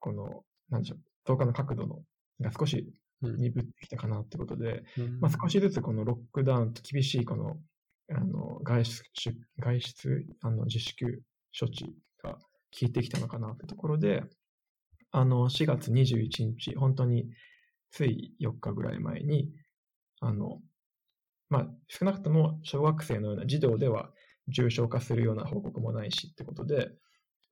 [0.00, 2.02] この、なんでしょう、増加の角度の、
[2.40, 2.92] が少し
[3.22, 3.36] うん。
[3.36, 5.20] 鈍ってきたかなってことで、うん。
[5.20, 7.56] まあ、少しずつこのロックダウンと厳しいこの、
[8.10, 9.02] あの、外出、
[9.58, 11.22] 外出、あの、自粛
[11.58, 12.38] 処置が効
[12.82, 14.22] いてきたのかなってところで、
[15.10, 17.28] あの、4月21日、本当に
[17.90, 19.50] つい4日ぐらい前に、
[20.20, 20.60] あの、
[21.48, 24.10] まあ、少なくとも小学生のような児童では
[24.48, 26.90] 重症化するような報告もないしってことで、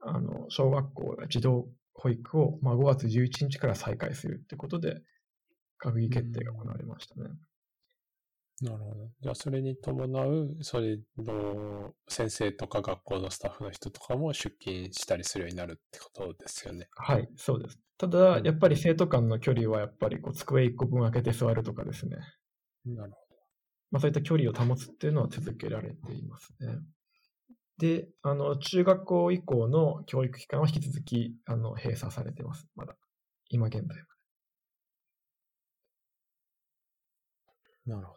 [0.01, 5.03] あの、小学校や児童保育を、まあ、5月11日から再開するってことで、
[5.83, 7.31] 閣議決定が行われましたね。
[8.63, 9.11] なるほど。
[9.21, 16.89] じゃあ、それに伴う、それの先生とか学校のスタッフの人とかも出勤したりするようになるってことですよね。
[16.97, 17.79] はい、そうです。
[17.99, 22.17] ただ、やっぱり生徒間の距離はやっぱりこう机1個分空けて座るとかですね。
[22.87, 23.26] なるほ
[23.91, 26.79] まあ、そういった距離を保つっていうのは続けられていますね。
[27.79, 32.67] で、あの、中学校以降の教育機関は引き続き、あの、閉鎖されてます。
[32.75, 32.97] まだ。
[33.51, 33.97] 今現在。
[37.87, 38.17] なるほ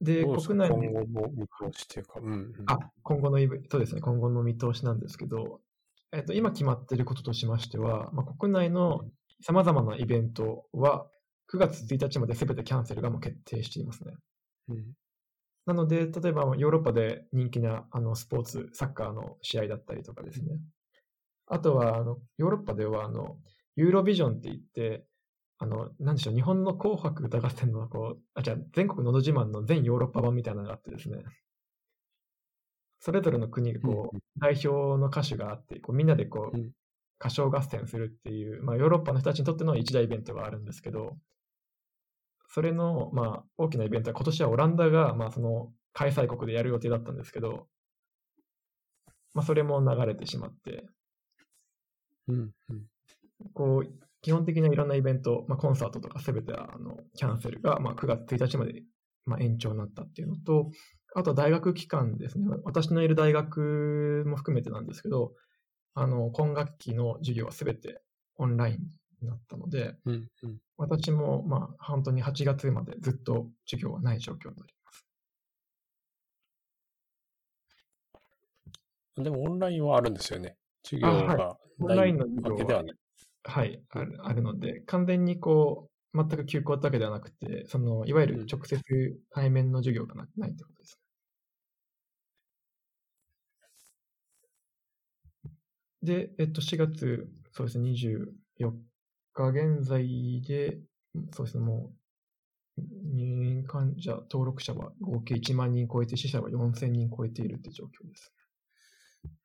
[0.00, 0.36] で、ど。
[0.36, 2.20] で国内で今後の見通しっていうか。
[2.20, 2.52] うん、うん。
[2.66, 5.60] あ、今後のイベ、そうですね、今後の見通しなんですけど、
[6.12, 9.02] えっと、今決まっていることとしましては、まあ、国内の
[9.42, 11.06] 様々なイベントは、
[11.52, 14.14] 9月1日まで全てキャンセルがもう決定していますね。
[14.68, 14.84] うん
[15.66, 20.58] なので、例えばヨーロッパで人気なあのスポーツ、サッカーの試合だったりとかですね。
[21.46, 23.36] あとは、あのヨーロッパではあの
[23.76, 25.04] ユーロビジョンって言って、
[25.58, 31.18] あの、なんでしょう、日本の紅白歌合戦のこう、あ、じゃあ全国のど自慢の全ヨーロッパ版みたいなのがあってですね。
[33.00, 34.68] それぞれの国がこう、代表
[34.98, 36.70] の歌手があって、こうみんなでこううん、
[37.20, 41.18] 歌唱合戦するっていう、まあヨーロッパの人たちにとっての一大イベントがあるんですけど、
[42.48, 47.68] それの、まあ、大きなイベントは、今年はオランダが、まあ、その、開催国でやる予定だったんですけど、
[49.34, 50.86] まあ、それも流れてしまって、
[52.28, 52.50] うん。
[52.70, 52.82] うん。
[53.54, 53.92] こう、
[54.22, 58.82] 基本的ないろんなイベント、まあ、コンサートとかすべてあのキャンセルが、まあ、9月1日まで、
[59.26, 60.70] まあ、延長になったっていうのと、
[61.14, 62.46] あとは大学機関ですね。
[62.64, 65.34] 私のいる大学も含めてなんですけど、
[65.94, 68.02] あの、今学期の授業はすべて
[68.36, 68.78] オンライン
[69.22, 70.28] になったので、うん。
[70.42, 70.58] うん。
[70.78, 75.04] 私も、まあ、本当に8月までずっと授業はない状況になります。
[79.16, 80.56] でも、オンラインはあるんですよね。
[80.84, 82.96] 授業あはいがオいラインの授業はわけではない。
[83.42, 91.00] はい、あるあるので、完全にこう、全く休校だけではなくて、その、いわゆる直接対面の授業がなないということです。
[96.02, 98.72] で、えっと、4月、そうですね、24
[99.38, 100.80] が現在で、
[101.32, 101.92] そうですね、も
[102.76, 102.82] う、
[103.14, 108.32] 入院患者、登録者は合計1万人超えて、死者は4000人超えているって状況です。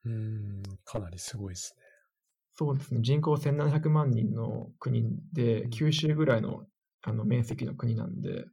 [0.06, 1.84] うーん、かなりすごいですね。
[2.56, 6.66] そうですね、人口1700万人の国で、九州ぐらいの
[7.02, 8.46] あの面積の国なんで、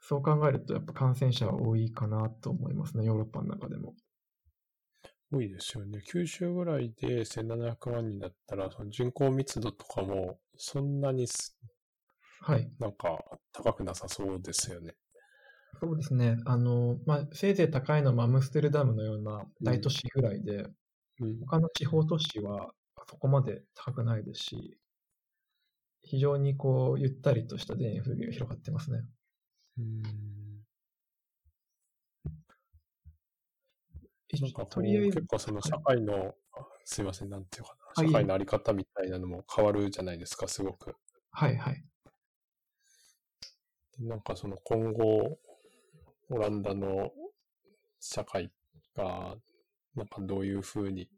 [0.00, 3.94] そう考えると、やっぱ感染者は多いかなと思いますね、ヨーロッパの中でも。
[5.34, 6.00] 多いですよね。
[6.06, 11.56] 九州ぐらいで1700万人だったら、その人口密度とかもそんなにす
[12.40, 12.70] はい。
[12.78, 13.18] なんか
[13.52, 14.94] 高くなさそうですよね。
[15.80, 16.36] そうですね。
[16.44, 20.68] あの、まあ、せいぜい高いのはアムステルダムのような大都市ぐらいで、
[21.20, 21.40] うん。
[21.40, 22.72] 他の地方都市は
[23.08, 24.78] そこまで高くないですし、
[26.02, 29.00] 非常にこう、ゆったりとした田園風景が広がってますね。
[29.78, 30.43] うん
[34.32, 40.96] なんかことうりあえず結、構その社会の、あすいません、なんていうかあな、社会のあり方みたいなのも変わるじゃないですか、すごく。
[41.30, 41.84] はいはい。
[43.98, 45.38] でなんかその今後、
[46.30, 47.12] オランダの
[48.00, 48.50] 社会
[48.96, 49.36] が、
[49.94, 51.08] なんかどういう風に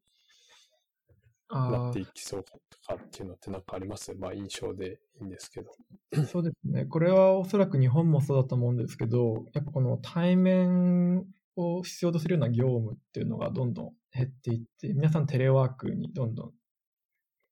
[1.48, 4.14] なあっていきそうかっていうのってなんかあります？
[4.14, 5.70] まあ印象でいいんですけど。
[6.14, 6.84] あ、そうですね。
[6.84, 11.26] これはおそらく日本もそうだと思うんですけど、やっぱこの対面
[11.56, 16.52] を必要とするような業務っていうのがどんどん減っていって、皆さんテレワークにどんどん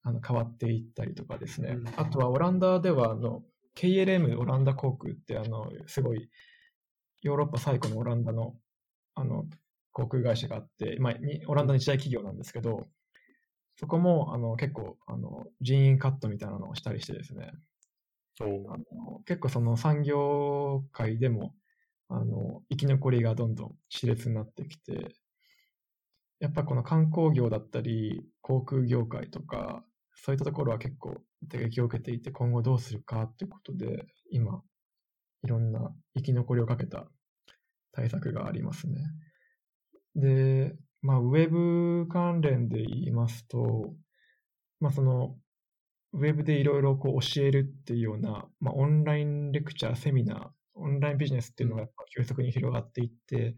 [0.02, 1.76] あの変わっていったりとかですね。
[1.78, 1.88] うん。
[1.96, 3.42] あとはオランダではあの
[3.76, 6.28] KLM オランダ航空ってあのすごい
[7.22, 8.54] ヨーロッパ最古のオランダの
[9.14, 9.46] あの
[9.92, 12.88] 航空会社があって、まあ、にオランダの一大企業なんですけど、
[13.76, 17.52] そこもあの結構あの人員カットみたいなのをしたりしてですね、
[18.40, 21.54] おあの結構その産業界でも
[22.14, 25.14] あの生き残りがどんどん熾烈になってきて、
[26.40, 29.84] やっぱこの観光業だったり、航空業界とか、
[30.14, 31.16] そういったところは結構
[31.48, 34.62] 打撃を受けていて、今後どうするかっていうことで、今、
[35.42, 37.06] いろんな生き残りをかけた
[37.92, 39.00] 対策がありますね。
[40.14, 43.94] で、まあ、ウェブ関連で言いますと、
[44.80, 45.36] まあ、その、
[46.12, 53.56] ウェブでいろいろこう教えるっていうような、まあ、オンラインレクチャー、セミナー、オンラインビジネスっていうのがやっぱ急速に広がっていって、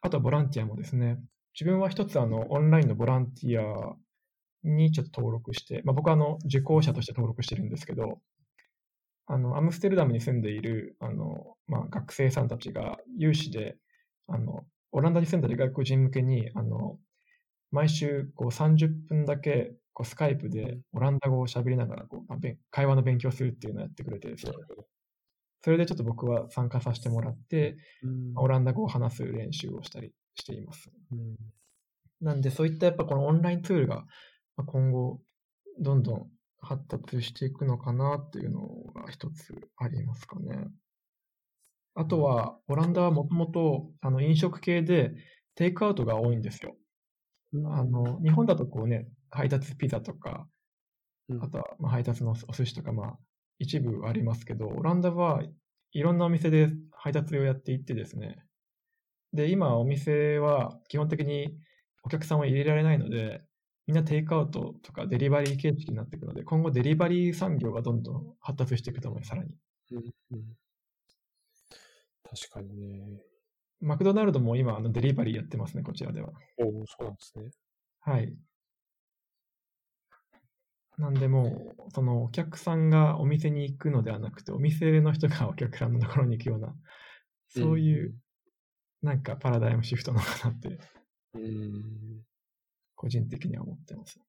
[0.00, 1.18] あとはボランティアもですね、
[1.58, 3.96] 自分は一つあの、オンラインのボランティア
[4.64, 8.20] にちょっと登録して、まあ、僕はあの、受講者として登録してるんですけど、
[9.26, 13.76] あの、アムステルダムに住んでいる、あの、まあ、学生さんたちが有志で、
[14.26, 16.98] あの、オランダに住んでる外国人向けに、あの、
[17.70, 24.52] 毎週こう30分だけこうスカイプでオランダ語を喋りながらこう会話の勉強するっていうのをやってくれてですね。
[25.62, 30.90] それでちょっと僕は参加させてもらって、うんオランダ語を話す練習をしたりしています。
[31.12, 31.36] うん
[32.20, 34.04] なんでそういったやっぱこのオンラインツールが
[34.56, 35.20] まあ今後
[35.78, 36.30] どんどん
[36.60, 40.68] 発達していくのかなっていうのが一つありますかね。
[41.94, 45.12] あとは、オランダはもともとあの飲食系で
[45.54, 46.76] テイクアウトが多いんですよ。
[47.66, 50.46] あの、日本だとこうね、配達ピザとか、
[51.28, 53.18] うんあとはまあ配達のお寿司とか、まあ、
[53.60, 55.44] 一部ありますけど、オランダは
[55.92, 58.44] いろんなお店で配達をやっていってですね。
[59.32, 61.56] で、今お店は基本的に
[62.02, 63.42] お客さんを入れられないので、
[63.86, 69.54] みんなテイクアウトとかデリバリー形式になっていくので、今後デリバリー産業がどんどん発達していくと思います、さらに。
[69.92, 69.98] うん
[70.32, 70.56] うん
[72.22, 73.20] 確かにね。
[73.80, 76.30] マクドナルドも今、あのデリバリーやってますね、こちらでは。
[76.58, 77.50] おお、そうなんですね。
[78.00, 78.32] はい。
[81.00, 86.74] なんでもう、そのお客さんがお店に行くのではなくて、お店の人がお客さんのところに行くような、
[87.48, 88.14] そういう、
[89.02, 90.78] なんかパラダイムシフトなのかなって。
[92.94, 94.20] 個人的には思ってます。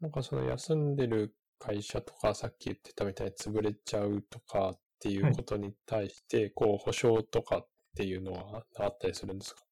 [0.00, 9.62] なんかその休んでる会社とか、さっき言ってたみたいに潰れちゃうとかっていうことに対して、こう、保証とかっていうのはあったりするんですか？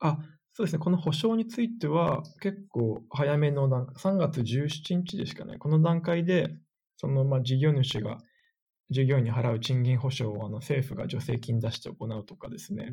[0.00, 0.18] あ、
[0.52, 0.78] そうですね。
[0.80, 5.58] この保証については、結構早めの段階、3月17日ですかね。
[5.58, 6.50] この段階で、
[6.96, 8.18] その、まあ、事業主が
[8.90, 12.92] 従業員に払う賃金保証をあの政府が助成金出して行うとかですね。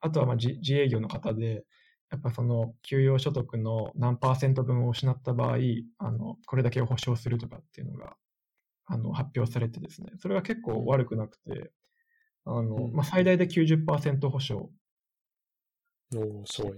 [0.00, 1.64] あとはまあ自自営業の方で、
[2.10, 5.56] やっぱその給与所得の何パーセント分を失った場合、
[5.98, 8.16] あの、これだけを保証するとかっていうのが、
[8.86, 11.72] あの、発表されてですね、それが結構悪くなくて、
[12.44, 14.70] あの、うんまあ、最大で90%保証
[16.16, 16.74] おお、すごい。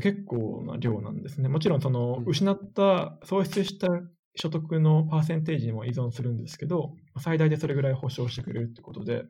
[0.00, 1.48] 結構な量なんですね。
[1.48, 3.88] もちろんそのうん失った、喪失した
[4.34, 9.24] 所得のパーセンテージにも依存するんですけど、最大でそれぐらい保証してくれるってことで、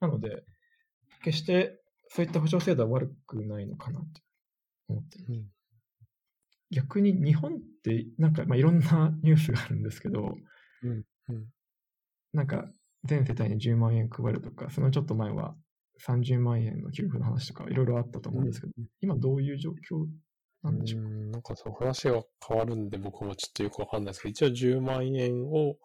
[0.00, 0.42] なので、
[1.22, 4.22] 決してそういった保証制度は悪くないのかなって
[4.88, 5.32] 思っています。
[5.32, 5.46] うん
[6.72, 10.36] 逆に日本ってなんか、まあ、いろんな ニュースがあるんですけど、
[10.82, 11.04] うん。
[11.28, 11.48] うん。
[12.32, 12.70] なんか
[13.04, 15.56] 全世帯に10万円配るとか、そのちょっと前は
[16.06, 20.06] 30万円の給付の話とかいろいろあったと思うんですけど、今どういう状況
[20.62, 21.08] なんでしょうか？
[21.08, 25.76] うんなんかそう話が変わるんで僕もちょっとよくわかんないですけど、一応10万円を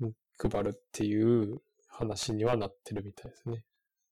[0.00, 3.64] うん配るっていう話にはなってるみたいですね。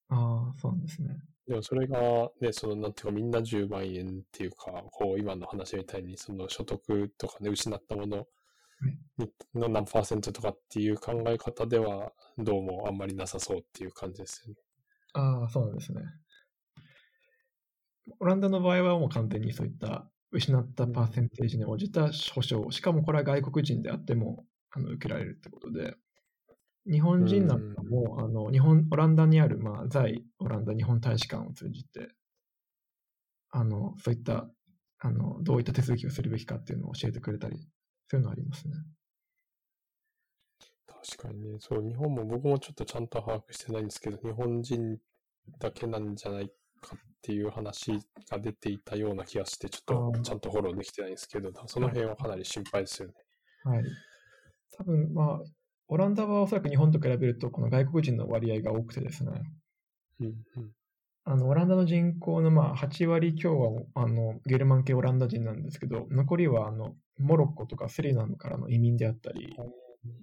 [0.09, 1.09] ああ、そうなんですね。
[1.49, 8.27] でもそれがね、そのなんていうかみんな10万円っていうか、こう今の話みたいにその所得とかね、失ったもの
[9.19, 14.61] にの何パーセントとかっていう考え方ではどうもあんまりなさそうっていう感じですよね。
[15.15, 16.03] ああ、そうなんですね。
[18.19, 25.97] オランダの場合はもう完全にそういった失ったパーセンテージに応じた保証、しかもこれは外国人であってもあの受けられるってことで、
[26.91, 32.09] 日本人なんかも、あの日本オランダにある、まあ、在オランダ日本大使館を通じて、
[33.51, 34.49] あのそういった
[34.99, 37.69] あのどういった手続きをするべきかっていうのを教えてくれたり、
[38.09, 38.75] そういうのありますね。
[41.05, 44.99] 確かにね、そう、日本も僕もちょっとちゃんと把握してないんですけど、日本人
[45.59, 46.49] だけなんじゃない
[46.81, 47.93] かっていう話
[48.31, 53.15] が出ていたような気がして、ちょっとちゃんとフォローできてないんですけど、その辺はかなり心配ですよね。
[53.65, 53.85] はい。
[54.79, 55.41] 多分、まあ、
[55.89, 59.33] オランダはおそらく日本と比べると、この外国人の割合が多くてですね、
[60.21, 60.71] うんうん。
[61.25, 69.57] あの、オランダの人口のまあ8割強はあのゲルマン系オランダ人なんですけど、残りはあのモロッコとかスリナムからの移民であったり、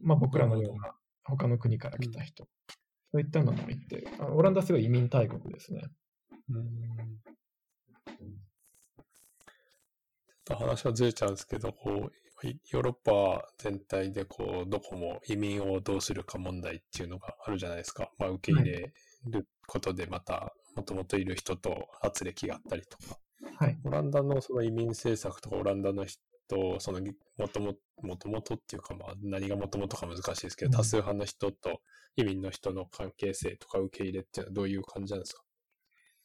[0.01, 2.47] まあ僕らのような他の国から来た人、
[3.11, 5.83] そういったのもいて、あのオランダはすごい移民大国ですね。
[6.49, 6.65] うん
[10.49, 12.11] ちょっと話はずれちゃうんですけど、こう、
[12.71, 18.11] ヨーロッパ全体でこう、どこも移民をどうするか問題っていうのがあるじゃないですか。
[18.17, 18.93] まあ、受け入れ
[19.27, 23.19] ることでまた、もともといる人と圧力があったりとか。
[23.57, 23.77] はい。
[23.83, 26.05] オランダのその移民政策とか、オランダの
[26.49, 26.99] 人、その、
[27.37, 31.81] もとも、もともとっていうか、まあ、何がもともとか難しいですけど、うん多数派の人と
[32.15, 35.43] 移民の人の関係性とか受け入れっていうのはどういう感じなんですか？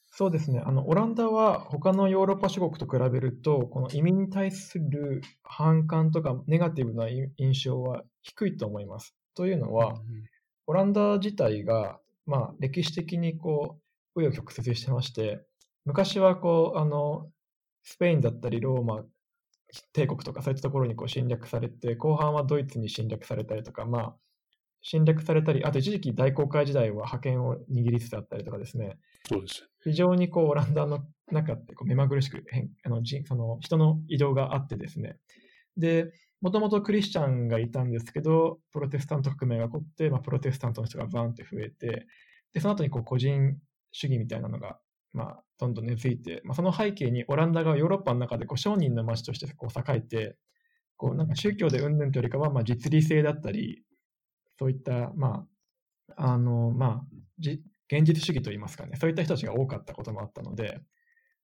[0.07, 0.63] そうですね。
[0.65, 9.17] あの、オランダは他のヨーロッパ諸国と比べると、この移民に対する反感とかネガティブな印象は低いと思います。
[9.35, 10.01] というのは、
[10.67, 13.81] オランダ自体が、まあ、歴史的にこ
[14.15, 15.45] う、紆余曲折してまして、
[15.85, 17.29] 昔はこう、あの、
[17.83, 19.05] スペインだったりローマ
[19.93, 24.17] 帝国とかそういったところにこう侵略されて、後半はドイツに侵略されたりとか、まあ、
[24.83, 28.99] 侵略されたり、あと一時期大航海時代は覇権を握りつつあったりとかですね、
[29.29, 35.17] そうですよ非常にこうオランダの中ってこう目まぐるしく変あの人その人の移動があってですね。
[35.77, 42.07] で、もともとクリスチャンがいたんですけど、プロテスタント革命が起こって、まあ、プロテスタントの人がバーンって増えて、
[42.53, 43.57] で、その後にこう個人
[43.93, 44.79] 主義みたいなのが、
[45.15, 50.37] まあ、どんどん根付いて、まあ、その背景にオランダがヨーロッパの中でこう商人の街としてこう栄えて、
[50.97, 53.85] こうなんか宗教でうんぬんというよりかは、まあ、実利性だったり、
[54.59, 55.47] そういった、ま
[56.17, 57.01] あ、あの、まあ、
[57.39, 57.63] じ
[57.93, 60.81] 現実主義といいますかね、そういった人たちが多かったこともあったので、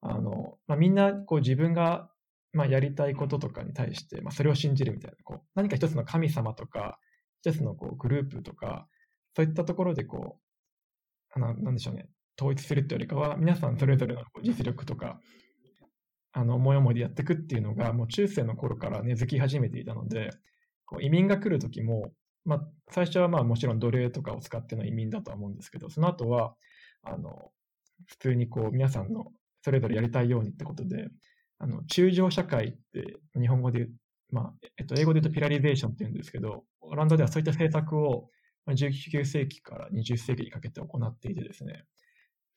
[0.01, 2.11] あのまあ、みんなこう自分が、
[2.53, 6.99] まあ、やりたいこととかに対して、まあ、それを信じるみたいな、こう何か一つの神様とか、
[7.43, 8.89] 一つのこうグループとか、
[9.37, 10.43] そういったところでこう、
[11.33, 12.09] あのなんでしょうね、
[12.39, 15.20] 統一するっていうよりかは、皆さんそれぞれの実力とか、
[16.33, 20.31] あの思い思いでやっていくっていうのが、もう中世の頃から根付き始めていたので、
[20.87, 22.12] こう移民が来るときも、
[22.45, 22.61] まあ、
[22.91, 26.55] 最初はまあもちろん奴隷とかを使っての移民だとは思うんですけど、その後は、
[27.03, 27.51] あの、
[28.07, 29.26] 普通にこう皆さんの
[29.62, 31.09] それぞれやりたいようにってことで、
[31.59, 33.91] あの、中上社会って日本語で言う、
[34.33, 38.31] まあ、えっと、英語で言うとピラリゼーションって言うんですけど、オランダではそういった政策を
[38.68, 41.85] 19世紀から20世紀にかけて行っていてですね、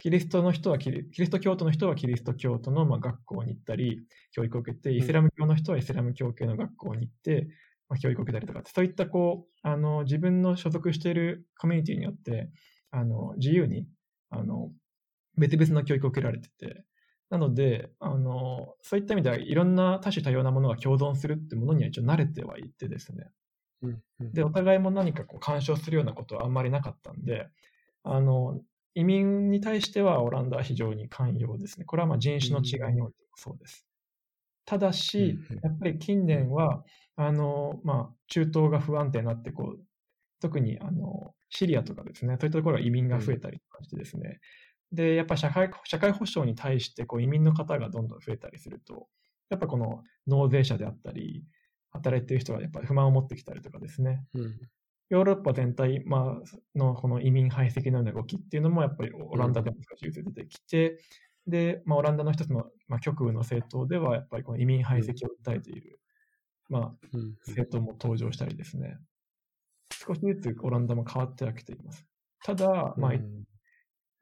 [0.03, 4.01] キリストの人はキリ、スト教徒の人はキリスト教徒のまあ学校に行ったり、
[4.33, 7.47] 教育を受けて、イスラム教の人はイスラム教系の学校に行って、
[7.87, 12.49] まあ、教育を受けたりとか、そういったこう、あの、自分の所属しているコミュニティによって、
[12.91, 13.87] あの、自由に、
[14.29, 14.71] あの、
[15.37, 16.83] 別々の教育を受けられてて、
[17.29, 23.31] なので、あの、そういった意味ではいろんな多種多様なものが共存するってものには一応慣れてはいてですね。
[24.33, 27.47] で、お互いも何かこう干渉するようなことはあんまりなかったんで、
[28.03, 28.59] あの、
[28.95, 31.85] 移民に対してはオランダは非常に寛容ですね。
[31.85, 33.87] これはまあ人種の違いにおいてもそうです。
[34.65, 36.83] ただしやっぱり近年は、
[37.15, 39.83] あの、まあ、中東が不安定になって、こう、
[40.39, 44.39] 特にあの、シリアとかですね、そういったところは移民が増えたりとかしてですね、
[44.91, 49.07] で、やっぱり社会、社会保障に対してこう移民の方がどんどん増えたりすると、
[49.49, 51.45] やっぱこの納税者であったり、
[51.91, 54.55] 働いている人がやっぱり不満を持ってきたりとかですね、うん
[55.13, 60.97] ヨーロッパ全体、まあ、のこの移民排斥のような動きっていうのもやっぱりオランダでも少し出てきて、
[61.45, 65.99] で、まあ、オランダの一つの、まあ、極右の政党では、やっぱりこの移民排斥を訴えている、
[66.67, 67.35] まあ、うん。
[67.45, 68.97] 政党も登場したりですね、
[69.91, 72.07] 少しずつオランダも変わってはきています。
[72.43, 73.43] ただ、まあ、うん。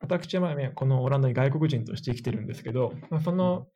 [0.01, 3.67] 私はまあこのオランダに外国人として生きてるんですけど、まあ、その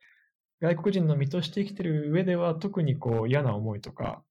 [0.60, 4.22] 外国人の身として生きてる上では、特にこう嫌な思いとか、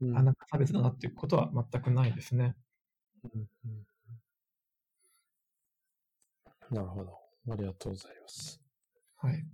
[0.00, 2.56] うんあ、なんか差別だなっていうことは全くないですね。
[3.34, 3.88] うんうん
[6.70, 7.12] なるほど。
[7.50, 8.60] ありがとうございます。
[9.16, 9.44] はい。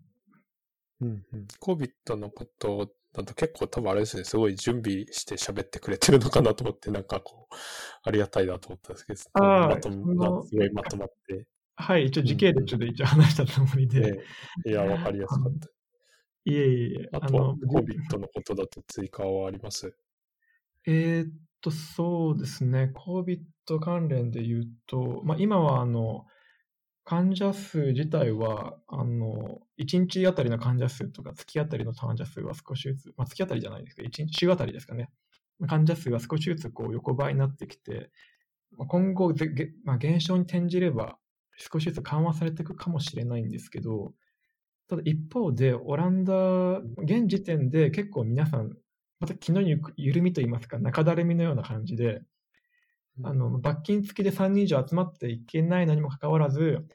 [1.00, 1.46] うんうん。
[1.60, 7.54] COVID のことだと結構多分あれですね、すごい準備して喋ってくれてるのかなと思って、なんかこう、
[8.02, 14.18] ありがたいなと思ったんですけど、あーまとそまのすごいまとまって、はい、一応時系列で一応話したつもりで、ね、
[14.66, 15.68] いや、 わかりやすかった。
[16.46, 19.96] いえいえ、あとはの、COVID のことだと追加はあります。
[20.86, 23.40] えーっと、そうですね、COVID
[23.80, 26.26] 関連で言うと、まあ、今はあの
[27.04, 35.10] 患者数自体は、あの1日あたりの患者数とか、月あたりの患者数は少しずつ、まあ、月あたりじゃないですけど、1日、週あたりですかね、
[35.68, 38.10] 患者数が少しずつこう横ばいになってきて、
[38.72, 39.50] まあ今後ぜ、
[39.84, 41.18] まあ、減少に転じれば、
[41.56, 44.14] 少しずつ緩和されていくかもしれないんですけど、
[44.88, 48.76] ただ一方で、オランダ、現時点で結構皆さん、
[49.24, 52.20] また気のゆ緩みといいますか、中だるみのような感じで、
[53.22, 56.86] あの罰金付きで3人以上集まっていけないのにもかかわらず、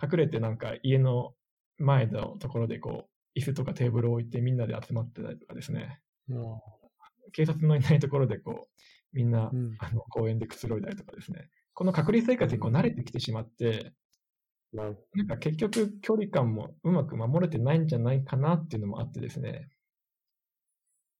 [0.00, 1.34] 隠れてなんか家の
[1.78, 6.44] 前のところでこう、椅子とかテーブルを置いてみんなで集まってたりとかですね、うん。
[7.32, 9.74] 警察のいないところでこう、みんなうん。
[9.80, 13.94] あの公園でくつろいだりとかですね、この隔離生活にこう慣れてきてしまって、
[14.72, 14.96] なん
[15.26, 19.73] か結局距離感もうまく守れてないんじゃないかなっていうのもあってですね、で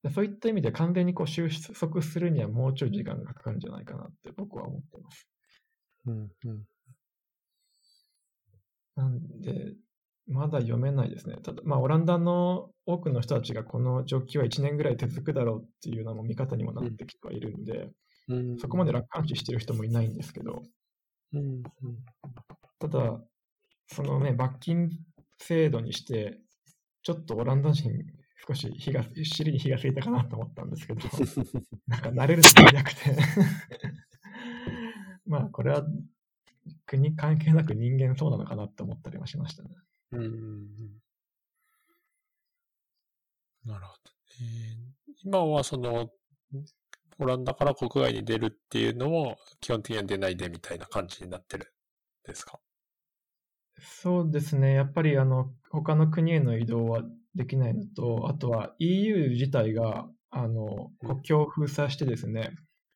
[0.09, 5.27] そういった意味で完全にこう収束するにはもうちょい時間がかかるんじゃないかなって僕は思っています。
[6.07, 6.63] うんうん
[8.95, 9.73] なんで、
[10.27, 11.35] まだ読めないですね。
[11.43, 17.89] ただ、まあ、オランダの多くの人たちがこの状況は1年ぐらい続くだろうっていうのも見方にもなってきてはいるんで、
[18.27, 20.63] うんそこまで楽観視してる人もいないんですけど、
[21.33, 21.63] うんうん
[22.79, 23.19] ただ、
[23.87, 24.89] そのね、罰金
[25.39, 26.39] 制度にして、
[27.03, 27.91] ちょっとオランダ人、
[28.47, 31.01] 少し火が、尻に火がついたかなと思ったんですけど、
[31.87, 33.15] なんか慣れるのが早くて。
[35.25, 35.83] まあ、これは
[36.85, 39.69] 国関係なく人間そうなのかなって思ったりはしましたね。
[40.11, 41.01] うん
[43.65, 44.11] なるほど、
[44.41, 44.75] えー
[45.23, 46.11] 今はその、
[47.17, 51.69] オランダから国外に出るっていうのも基本的には出ないでみたいな感じになってるん
[52.29, 52.59] ですか？
[53.79, 54.73] そうですね。
[54.73, 57.01] やっぱりあの他の国への移動は
[57.35, 62.51] できないのと、あとは EU 自体があのうん国境を封鎖してですね、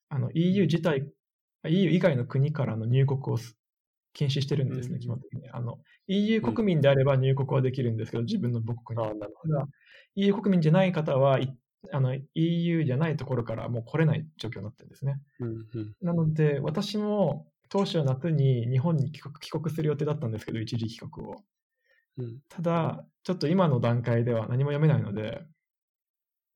[0.10, 1.08] あの EU 自体、
[1.68, 3.56] EU 以外の国からの入国をす
[4.14, 5.50] 禁止してるんですね、うん基本的に。
[5.52, 9.08] あの EU 国民であれば入国はできるんですけど、自分の母国に。
[9.08, 9.34] ああ、なる
[10.16, 11.56] EU 国民じゃない方はい
[11.92, 15.22] あの EU じゃないところからもう来れない状況になってるんですね。
[15.40, 15.46] ど。
[15.46, 19.22] うんうんなので、私も当初夏に日本に帰
[19.52, 21.36] 国する予定だったんですけど、一時帰国を。
[22.18, 25.46] うんただ、ちょっと今の段階では何も読めないので、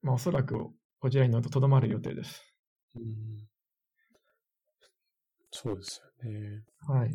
[0.02, 2.42] まあ、おそらくこちらにとどまる予定です。
[2.96, 3.48] うん
[5.50, 6.64] そうですよね。
[6.88, 7.10] はい。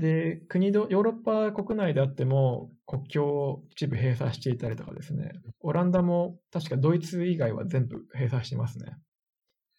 [0.00, 8.96] で、国ど、ヨーロッパ国内であっても、国境を一部閉鎖していたりとかですね、オランダも確かドイツ以外は全部閉鎖してますね。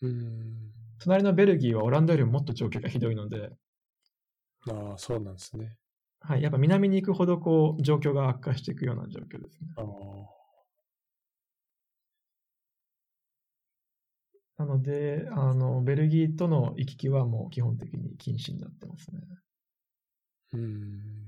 [0.01, 0.71] うん。
[0.99, 3.49] 隣のベルギーはオランダよりももっと状況がひどいので、
[4.69, 5.77] ああ、そうなんですね。
[6.27, 9.69] はい、やっぱ南に行くほどこう状況が悪化していくような状況ですね。
[14.57, 19.19] なので、あの、ベルギーとの行き来はもう基本的に禁止になってますね。
[20.53, 21.25] うん。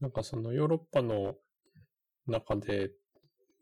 [0.00, 1.34] なんかそのヨーロッパの
[2.26, 2.92] 中で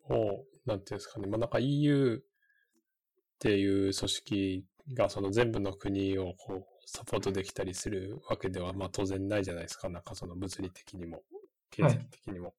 [0.08, 9.88] も、なんていうんですかね、まあ、なんか EU っていう組織がその全部の国をこうサポートできたりするわけではまあ当然ないじゃないですか。
[9.88, 11.22] なんかその物理的にも、
[11.70, 12.54] 経済的にも。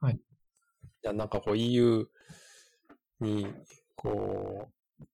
[0.00, 2.06] はいいや、なんかこう EU
[3.20, 3.46] に
[3.94, 4.68] こ
[5.00, 5.04] う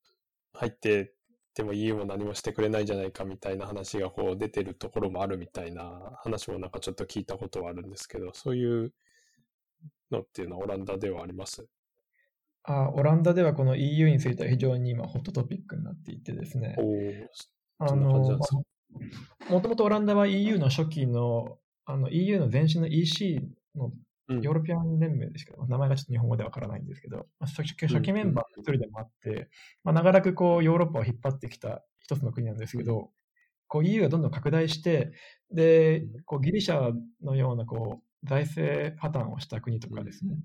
[0.54, 1.12] 入って
[1.54, 8.92] でも EU も何もしてくれないんじゃないかみたいな話がこう出てるところもあるみたいな話もなんかちょっと聞いたことはあるんですけど、そういう
[10.10, 11.66] のっていうのはオランダではあります
[12.64, 16.82] あオランダではこの EU については非常に今ホットトピックになっていてですねお。
[16.82, 17.28] お、
[17.78, 18.38] あの
[19.50, 23.40] もともとオランダは EU の初期のあの EU の前身の EC
[23.74, 23.90] の
[24.28, 24.40] うん。
[24.40, 29.50] ヨーロピアン連盟でしか、名前がちょっと日本語でわからないんですけど、まあ初期メンバーの一人でもあって、
[29.82, 33.10] まあ、長らくこうヨーロッパを引っ張ってきた一つの国なんですけど、
[33.68, 35.12] こう EU がどんどん拡大して、
[35.50, 36.92] で、こうギリシャ
[37.22, 40.36] のようなこう財政破綻をした国とかですね、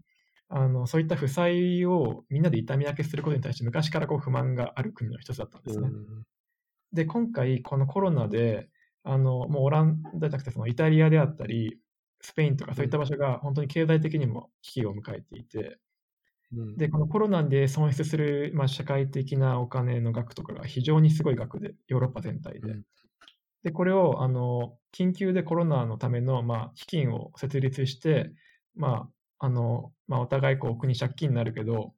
[0.50, 5.88] あのそういった負債をみんなで痛み分けすることに対して昔からこう不満がある国の一つだったんですね。
[6.94, 8.70] で、今回このコロナで、
[9.04, 11.80] あのもうオランダじゃなくてそのイタリアであったり、
[12.22, 15.80] スペインとかそういった場所が本当に経済的にも危機を迎えていて、
[16.52, 16.78] うん。
[16.78, 22.72] で、このコロナで損失する、まあ、社会的なお金の額とかが非常にすごい額で、ヨーロッパ全体で。
[22.72, 22.84] うん。
[23.64, 28.32] で、これを、あの、緊急でコロナのための、まあ、基金を設立して、
[28.76, 29.10] ま
[29.40, 31.94] あ、あの、まあ、お互い、こう、国借金になるけど、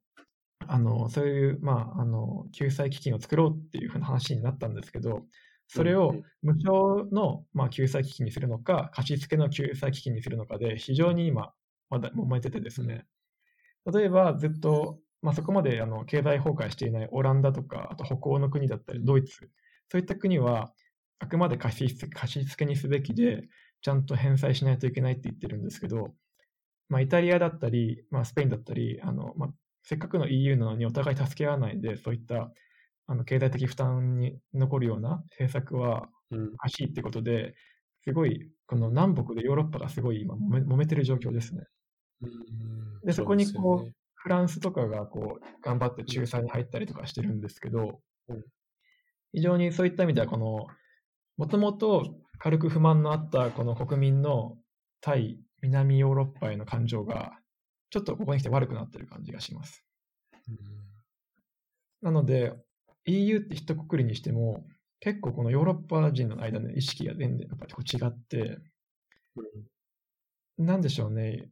[0.68, 5.22] あの、そういう、まあ、あの、救済基金を作ろうっていうふうな話になったんですけど、
[5.68, 11.52] それを無償の、まあ、救済基金にするのか、貸付の救済基金にするのかで、非常に今、
[11.90, 13.06] まだ揉めててですね、
[13.92, 19.50] 例えばずっと、まあ、そこまであの経済崩壊していないオランダとか、あと北欧の国だったり、ドイツ、
[19.90, 20.72] そういった国は、
[21.18, 23.48] あくまで貸し付け貸し付けにすべきで、
[23.80, 26.14] ちゃんと返済しないといけないって言ってるんですけど、
[26.88, 29.50] まあ、イタリアだったり、まあ、スペインだったり、あのまあ、
[29.82, 32.52] せっかくの EU なのにお互い助け合わないで、そういった
[33.06, 36.54] あの経済的負担に残るような政策はうん。
[36.54, 37.54] おかしいってことで、
[38.04, 41.64] すごい、この南北でヨーロッパがすごい今揉め揉めてる状況ですね。
[42.22, 42.30] うん。
[43.04, 43.92] でそこにこうそうね。
[44.14, 48.44] フランスとかがこう頑張って仲裁に入ったりとかしてるんですけどうん、
[49.32, 50.66] 非常にそういった意味では、この、
[51.36, 54.56] もともと軽く不満のあったこの国民の
[55.00, 57.32] 対南ヨーロッパへの感情が、
[57.92, 59.84] ちょっとここに来て悪くなってる感じがします。
[62.00, 62.54] なので、
[63.04, 64.64] EU って一括りにしても、
[65.00, 68.58] 結構このヨーロッパ人の間の意識が全然やっぱりこう違って、
[70.56, 71.50] なんでしょうね、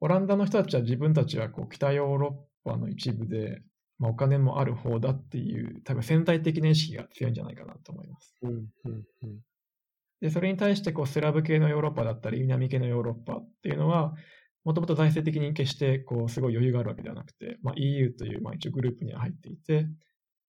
[0.00, 3.62] オランダの人たちは自分たちはこう北ヨーロッパの一部で、
[3.98, 8.34] まあ、お金もある方だっていう、多分潜在的な意識が強いんじゃないかなと思います。
[8.42, 9.40] うんうんうん
[10.20, 14.14] で、それに対してこうスラブ系のヨーロッパだったり、南系のヨーロッパっていうのは、
[14.66, 19.86] もともと財政的に決してこうすごい余裕があるわけではなくて、まあ、EU というまあ一応グループには入っていて、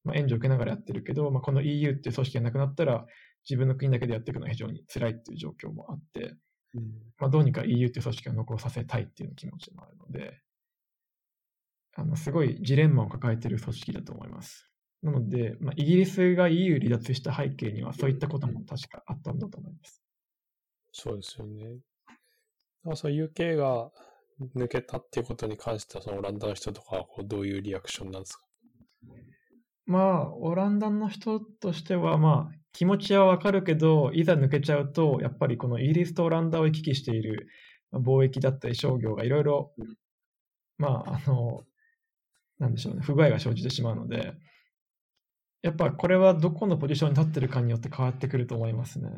[0.04, 3.06] まあ、援助を受けながらやってるけど、まあ、この EU っていう組織がなくなったら、
[3.48, 6.34] 自分の国だけでやっていくのは非常に辛いっていう状況もあって、
[6.74, 6.84] うん
[7.20, 10.42] まあ、どうにか EU っていう組織を残させたいっていう気持ちもあるので、
[11.96, 14.72] あのすごいジレンマを抱えている組織だと思います。
[15.04, 20.02] なので、まあ、イギリスが EU 離脱した背景にはそういったことも確かあったんだと思います。
[20.92, 21.64] そうですよね。
[21.68, 23.92] だからそう UK が
[24.56, 28.44] 抜けたっていうことに関しては、そのオランダの人とかはこうどういうリアクションなんですか？
[29.86, 37.48] まあ、オランダの人としては、まあ、気持ちはわかるけど、いざ抜けちゃうと、やっぱりこのイギリスとオランダを行き来している
[37.94, 39.74] 貿易だったり商業がいろいろ、
[40.78, 41.64] まあ、あの、
[42.60, 44.34] なんでしょうね、不具合が生じてしまうので、
[45.62, 49.10] やっぱこれはどこのポジションに立ってるかによって変わってくると思いますね。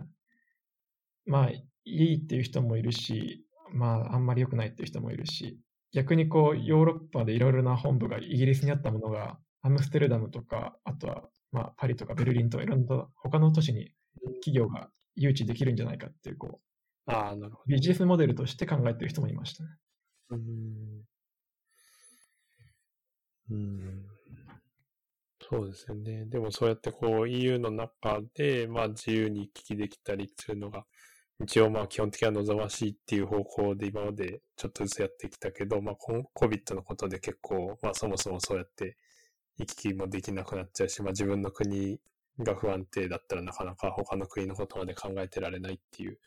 [1.26, 3.44] まあ、いいっていう人もいるし、
[3.74, 5.60] まあ、あんまり良くないっていう人もいるし、
[5.94, 13.92] 逆にこう、ヨーロッパでいろいろな本部がイギリスにあったものが、アムステルダムとか、あとは、まあ、パリとかベルリンとかいろんな他の都市に
[14.42, 16.60] 企業が誘致できるんじゃないかっていう、こ
[17.08, 19.70] ああ、なるほう、ビジネスモデルとして考えてる人もいましたね。
[20.30, 20.36] ど。
[20.38, 21.04] うん。
[23.52, 24.06] うん。
[25.50, 26.26] そうですよね。
[26.26, 30.86] でもそうやってこう EU の中で、まあ自由に行き来できたりするのが、
[31.42, 35.96] 一応まあ基本的には望ましいっていう方向で今までちょっとずつやってきたけど、まあ
[36.36, 38.98] COVID のことで結構、まあそもそもそうやって
[39.58, 42.00] 行き来もできなくなっちゃうし、まあ自分の国
[42.40, 46.20] が不安定だったらなかなか他の国のことまで考えてられないっていう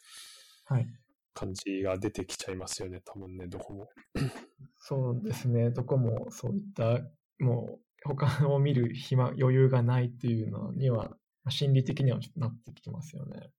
[0.64, 0.86] はい。
[1.34, 3.88] 感じが出てきちゃいますよね、多分ね、どこも。
[4.78, 5.70] そうですね。
[5.70, 7.00] どこもそういった、
[7.38, 11.16] もう、他を見る暇、余裕がないっていうのには、ま
[11.46, 13.50] あ心理的にはちょっとなってきますよね。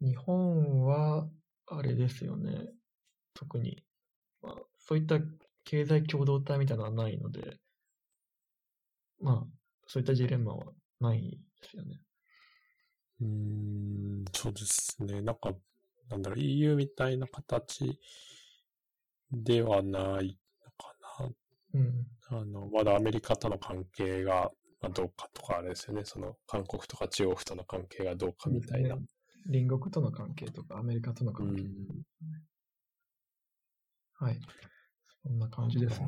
[0.00, 1.28] 日本は、
[1.66, 2.68] あれですよね。
[3.34, 3.82] 特に、
[4.42, 5.18] まあ、そういった
[5.64, 7.58] 経済共同体みたいなのはないので、
[9.20, 9.46] まあ、
[9.86, 12.00] そういったジレンマはないですよね。
[13.20, 15.20] うーん、そうですね。
[15.22, 15.52] なんか、
[16.10, 17.98] なんだろう、EU みたいな形
[19.30, 20.94] ではないのか
[21.74, 22.06] うん。
[22.30, 22.38] な。
[22.38, 24.50] あの、まだアメリカとの関係が
[24.82, 26.04] まあどうかとかあれですよね。
[26.04, 28.96] その、韓国とか中国との関係がどうかみたいな。
[28.96, 29.02] ね
[29.44, 31.62] 隣国との関係とか、アメリカとの関係。
[31.62, 32.02] うん
[34.14, 34.38] はい。
[35.24, 36.06] そんな感じですね。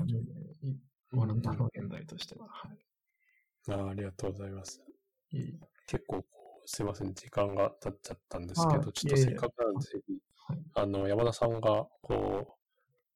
[0.63, 0.77] い
[1.17, 2.47] オランダの現在としては。
[2.49, 2.79] はい。
[3.73, 4.81] あありがとうございます。
[5.31, 9.89] いい結構こう、すいません、時間が経っちゃったんですけあど、ちょっとせっかくなんで、
[10.47, 12.65] はいあの、山田さんが、こう、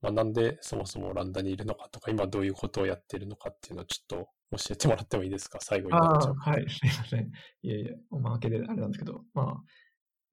[0.00, 5.58] まあ、なんでそもそもオランダにいるのかとか、今どういうことをやってるのかっていうのをちょっと教えてもらってもいいですか？
[5.60, 6.34] 最後にあなっちゃう。
[6.44, 7.30] あ、はい、 すいません。
[7.62, 9.64] いえいえ、おまけであれなんですけど、まあ、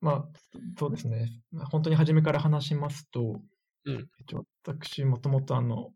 [0.01, 0.29] まあ、
[0.77, 1.29] そうですね。
[1.51, 3.41] まあ本当に初めから話しますと、
[3.85, 4.09] うん。
[4.19, 5.93] えっと私、もともとあの、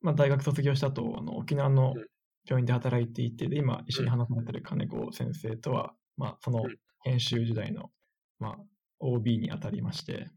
[0.00, 2.06] まあ、大学卒業した後、あの沖縄のうん。
[2.48, 6.78] 病院で働いていて、で今一緒に話されてる金子先生とは、まあ、そのうん。
[7.04, 7.92] 研修時代の、
[8.38, 8.64] まあ、
[9.00, 10.30] OB にあたりまして、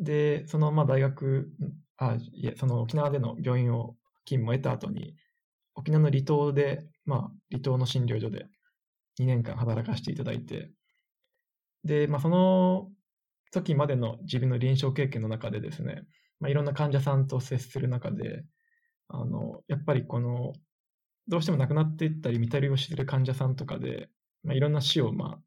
[0.00, 1.52] で、そのまあ大学、
[1.96, 3.96] あ、いえ、その沖縄での病院を
[4.26, 5.16] 勤務を得た後に、
[5.74, 7.20] 沖縄の離島で、まあ、
[7.50, 8.46] 離島の診療所で
[9.18, 10.70] 2年間働かせていただいて、
[11.84, 12.90] で、まあ、その
[13.50, 16.04] 時までの自分の臨床経験の中でですね、
[16.40, 18.44] まあ、いろんな患者さんと接する中で、
[19.08, 20.52] あの、やっぱりこの、
[21.28, 24.08] どうしても亡くなっていったり、見たりをしている患者さんとかで、
[24.42, 25.38] まあ、いろんな死を、まあ、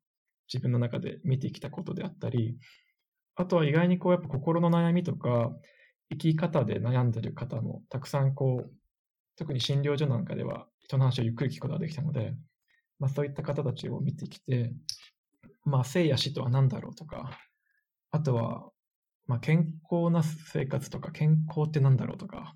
[0.51, 2.57] 自分の中で見てきたことであったり、
[3.35, 5.51] あとは意外にこう、やっぱ心の悩みとか、
[6.09, 8.71] 生き方で悩んでる方もたくさんこう、
[9.37, 12.33] 特に診療所なんかでは人の話をゆっくり聞くことができたので、
[12.99, 14.73] まあ、そういった方たちを見てきて、
[15.63, 17.29] まあ、生や死とは何だろうとか、
[18.11, 18.69] あとは、
[19.27, 22.55] まあ、健康な生活とか、健康って何だろうとか、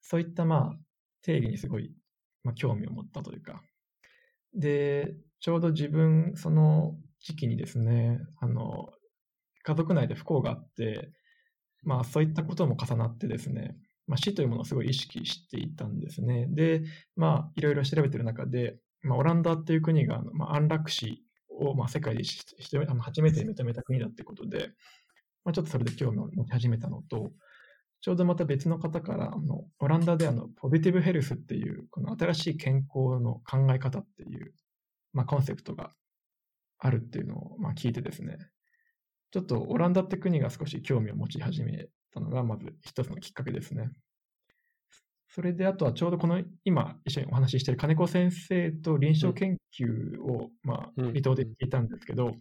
[0.00, 0.76] そういったまあ
[1.22, 1.94] 定義にすごい、
[2.44, 3.62] まあ、興味を持ったというか、
[4.54, 8.90] で、ちょうど自分、その時期にですね、あの、
[9.62, 11.10] 家族内で不幸があって、
[11.84, 13.76] まあそういったことも重なってですね、
[14.06, 16.46] まあ、死というものをすごい意識していたんですね。
[16.50, 16.82] で、
[17.16, 22.22] まあいろいろ調べてる中で、まあ、オランダっていう国が、まあ、安楽死をまあ世界で
[23.00, 24.70] 初めて認めた国だってことで、
[25.44, 27.32] まあ、ちょっとそれで興味を持ち始めたのと、
[28.00, 34.52] ちょうどまた別の方から、あのオランダであのポジティブヘルスっていう、この新しい健康の考え方っていう、
[35.12, 35.92] まあ、コンセプトが
[36.78, 38.38] あるっていうのをまあ聞いてですね、
[39.30, 43.90] ちょっとオランダって国が少し興味を持ち始めたのが、まず一つのきっかけですね。
[45.28, 52.34] それで、あとはちょうどこの今一緒にお話ししている金子先生と臨床研究を、まあ、うん離島で聞いたんですけど、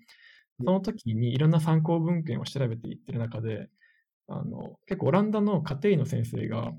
[0.59, 3.69] その時にいろんな参考文献を調べていってる中で、
[4.27, 6.73] あの結構オランダの家庭医の先生が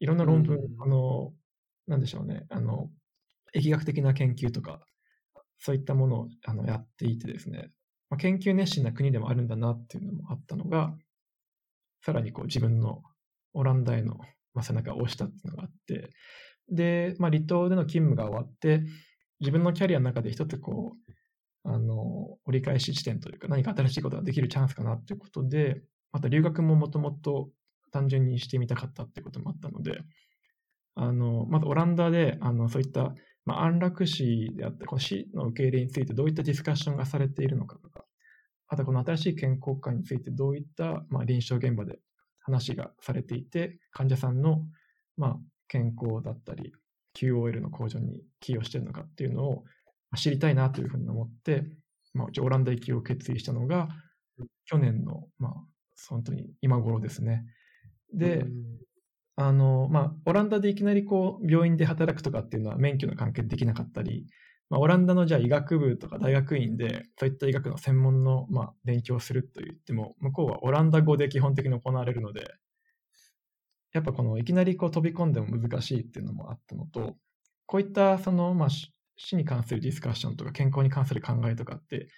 [0.00, 1.32] いろんな論文、うんあの、
[1.86, 2.88] なんでしょうね、あの、
[3.54, 4.80] 疫学的な研究とか、
[5.58, 7.70] そういったものをあのやっていてですね、
[8.10, 10.94] まあ、研究熱心な国でもあるんだなっていうのもあったのが、
[12.04, 13.02] さらにこう自分の
[13.54, 14.18] オランダへの
[14.62, 16.10] 背中を押したっていうのがあって、
[16.68, 18.82] で、まあ、離島での勤務が終わって、
[19.40, 21.12] 自分のキャリアの中で一つこう、
[21.64, 27.50] あの、折り返し地点というか、何か新しいことができるチャンスかなということで、また留学ももともと
[27.92, 30.00] 単純にしてみたかったっていうこともあったので、
[30.94, 33.14] あの、まずオランダで、あの、そういった、
[33.44, 38.04] まあ、安楽死であったり、この死の受け入れについてどういったディスカッションがされているのかとか、
[38.72, 41.98] あとこの新しい健康観についてどういった、まあ、臨床現場で
[42.40, 44.64] 話がされていて、患者さんの、
[45.18, 45.36] まあ、
[45.68, 46.72] 健康だったり、
[47.14, 49.64] QOL の向上に寄与しているのかっていうのを
[50.10, 51.64] まあ知りたいなというふうに思って、
[52.14, 53.88] まあ、オランダ行きを決意したのが、
[54.64, 55.52] 去年の、まあ、
[56.08, 57.44] 本当に今頃ですね。
[58.14, 58.52] で、うん
[59.36, 64.26] あの、まあ、オランダでいきなりこう、病院で働くとかっていうのは免許の関係でできなかったり、
[64.72, 72.54] まあ、オランダのじゃあ医学部とか大学院で、そういった医学の専門の、まあ、勉強をすると言っても、向こうはオランダ語で基本的に行われるので、
[73.92, 77.16] やっぱこのいきなりこう飛び込んでも難しいっていうのもあったのと、
[77.66, 82.08] こういったその、まあ、死死に関するディスカッションとか健康に関する考えとかって、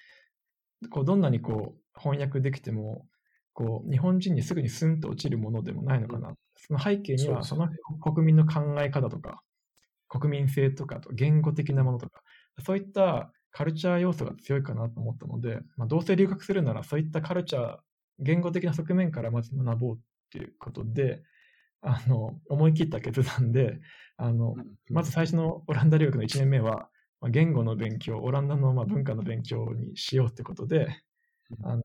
[0.91, 3.05] こうどんなにこう翻訳できても、
[3.53, 6.35] こう日本人にすぐにスンと落ちるものでもないのかな。
[6.57, 7.69] その背景には、その
[8.01, 9.43] 国民の考え方とか、
[10.09, 12.23] 国民性とか、言語的なものとか、
[12.65, 17.79] そういったカルチャー要素が強いかなと思ったので、まあ、どうせ留学するなら、そういったカルチャー、
[18.19, 19.99] 言語的な側面からまず学ぼうっ
[20.31, 21.23] ていうことで、
[21.83, 23.81] あの、思い切った決断で、
[24.17, 24.57] あの、
[24.91, 26.91] まず最初のオランダ留学の1年目は、
[27.21, 30.89] まあ、言語の勉強、オランダのまあ文化の勉強にしようってことで、
[31.65, 31.83] あの、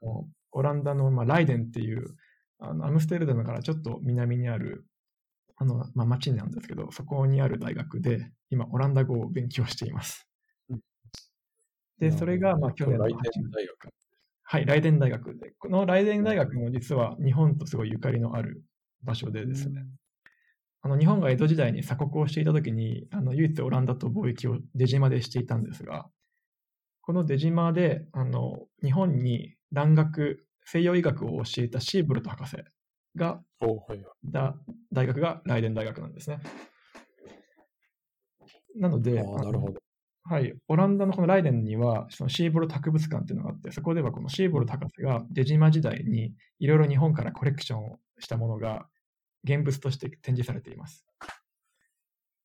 [0.52, 2.16] オランダのまあライデンっていう、
[2.60, 4.86] あのアムステルダムからちょっと南にある、
[5.58, 10.29] あの、まあ、町なんですけど、そこにある大学で、今、オランダ語を勉強していますうん。
[12.00, 13.90] で、それが、まあ、去年のライ8デン大学。
[14.44, 18.64] はい、ライデン大学で、このライデン大学も実は日本とすごいゆかりのある
[19.04, 19.86] 場所でですね、
[20.82, 26.08] あの日本が江戸時代に鎖国をしていたときに、あの唯一オランダと貿易を出島でしていたんですが、
[27.02, 32.58] この出島であの日本に蘭学、西洋医学を教えたシーブルト博士
[33.16, 34.00] がおはいはい。
[34.30, 34.56] いた
[34.92, 36.40] 大学がライデン大学なんですね。
[38.76, 39.89] なので、なるほど。
[40.30, 48.86] はい、オランダのこのライデンには、そのシーボルト博物館っていうのがあって、そこではこのシーボルト博士が出島時代にいろいろ日本からコレクションをしたものが
[49.44, 51.04] 現物として展示されています。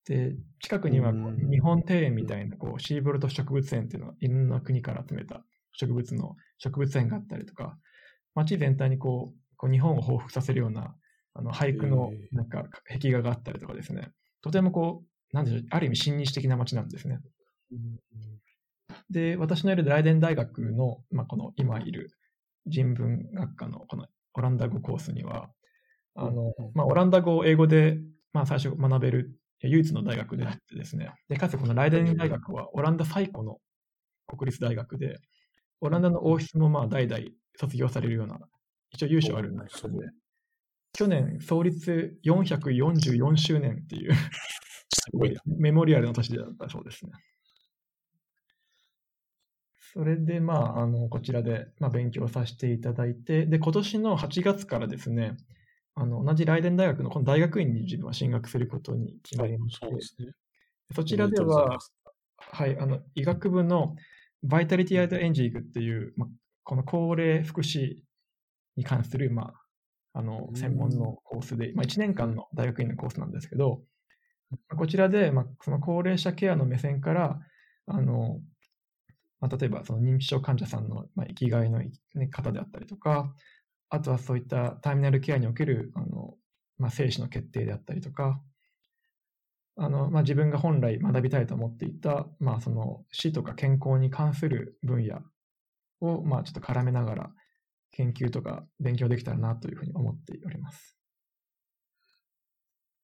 [0.07, 7.77] で、近くにはこう日本庭園みたいなこうシーボルト植物園っていうのは、いろんな国から集めた植物の植物園があったりとか、
[8.35, 10.95] 街全体にこう、こう日本を彷彿させるような
[11.35, 17.21] あの俳句のなんか壁画があったりとかですね、とてもこう、なんでしょう、ある意味親日的な街なんですね。
[19.11, 22.11] で、私のいるライデン大学の、まあ、この今いる
[22.67, 25.51] 人文学科のこのオランダ語コースには、
[26.15, 27.99] あの、まあ、オランダ語を英語で、
[28.33, 33.59] まあ、最初学べる唯一の大学であってですね、で、かつこのライデン大学はオランダ最古の
[34.27, 35.19] 国立大学で、
[35.81, 37.23] オランダの王室もまあ代々
[37.59, 38.39] 卒業されるような、
[38.91, 40.09] 一応優勝ある大学で、
[40.93, 44.13] 去年創立444周年っていう、
[44.91, 45.41] すごいな。
[45.47, 47.13] メモリアルの年だったそうですね。
[49.95, 55.37] それで、まあ、あの、こちらで、まあ、勉強させていただいて、で、今年の8月からですね、
[55.95, 60.33] あの、同じライデン大学のこの大学院に自分は進学することに決まりましてそう、ですね。
[60.97, 61.79] そちらでは、
[62.39, 63.95] はい、あの、医学部の
[64.43, 66.29] バイタリティアイドエンジングっていう、まあ、
[66.65, 67.99] この高齢福祉
[68.77, 69.53] に関する、ま
[70.13, 73.85] あ、あのう、ん専門のコースで、まあ、1年間の大学院のコースなんですけど、
[74.77, 77.39] こちらで、まあ、その高齢者ケアの目線から、
[77.87, 78.41] あの、
[79.45, 81.79] まあ、例えばその認知症患者さんの、まあ、生きがいの、
[82.15, 83.35] ね、方であったりとか、
[83.91, 86.35] あとはそういったターミナルケアにおける、あの、
[86.79, 88.41] まあ、生死の決定であったりとか、
[89.77, 95.21] あの、まあ、自分が本来学びたいと思っていた、まあ、その死とか健康に関する分野
[96.01, 97.31] を、まあ、ちょっと絡めながら
[97.91, 100.97] 研究とか勉強できたらなというふうに思っております。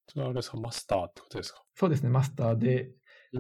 [0.09, 1.63] それはあれですか、マスターってことですか？
[1.75, 2.95] そうですね、マスターで、うん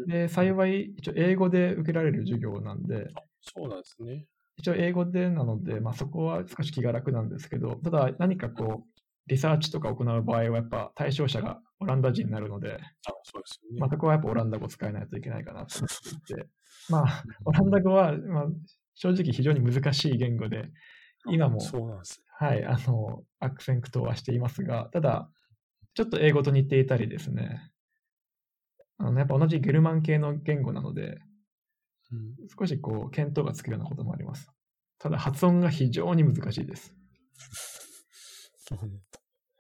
[0.07, 3.09] で、幸い、一応英語で受けられる授業なんで、
[3.41, 4.27] そうなんですね。
[4.57, 13.81] 一応英語でなので、まあ、そこは少し気が楽なんですけど、ただ何かこう、リサーチとか行う場合はやっぱ対象者がオランダ人になるので、あ、そうですよね。
[13.81, 16.35] まあ、そこはやっぱオランダ語使えないといけないかなと思って。
[16.35, 16.47] いて、
[16.91, 18.47] まあ、オランダ語は、まあ、
[18.95, 20.71] 正直非常に難しい言語で、
[21.27, 25.31] 今も、そうなんですはい、あの、アクセントはしていますが、ただ、
[25.95, 27.70] ちょっと英語と似ていたりですね、
[29.01, 31.19] あのやっぱ同じゲルマン系の言語なので、ね。
[32.13, 34.51] うん少しこう、見当がつくようなこともあります。
[34.99, 36.95] ただ、発音が非常に難しいです。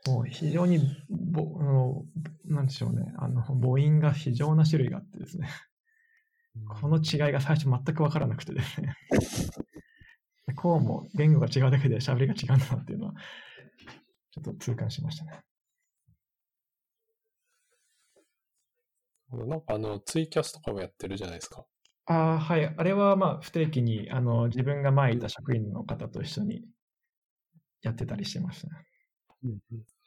[0.06, 2.04] もう非常にぼ、あの、
[2.44, 5.48] なんでしょうね、あの、母音が非常な種類があってですね、
[6.80, 8.96] この違いが最初全くわからなくてですね、
[10.56, 13.14] こうも言語が違うだけで喋りが違うんだなっていうのは、
[14.32, 15.40] ちょっと痛感しましたね。
[19.32, 21.66] なんかあの、ツイキャスとかもやってるじゃないですか。
[22.06, 22.66] ああ、はい。
[22.76, 26.68] あれはまあ不定期に、あの、自分が前いた職員の方と一緒に
[27.82, 28.86] やってたりしてましたね。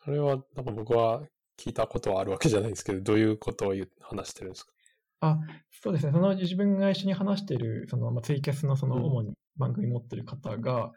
[0.03, 1.23] それは、なんか僕は
[1.57, 4.73] 聞いたことはあるわけじゃないですけど、どういうことを話してるんですか？
[5.21, 5.39] あ、
[5.71, 6.11] そうですね。
[6.11, 10.91] その自分が一緒に話している、その、まあ、ツイキャスのそのうん主に番組持ってる方が、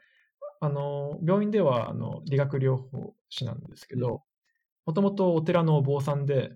[0.60, 4.24] あの、病院では、あの、理学療法士なんですけど、
[4.86, 6.52] もともとお寺のお坊さんで、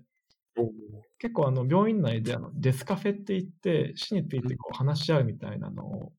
[1.21, 6.13] 結構あの、病院内であの、デスカフェって言って、死についてこう話し合うみたいなのを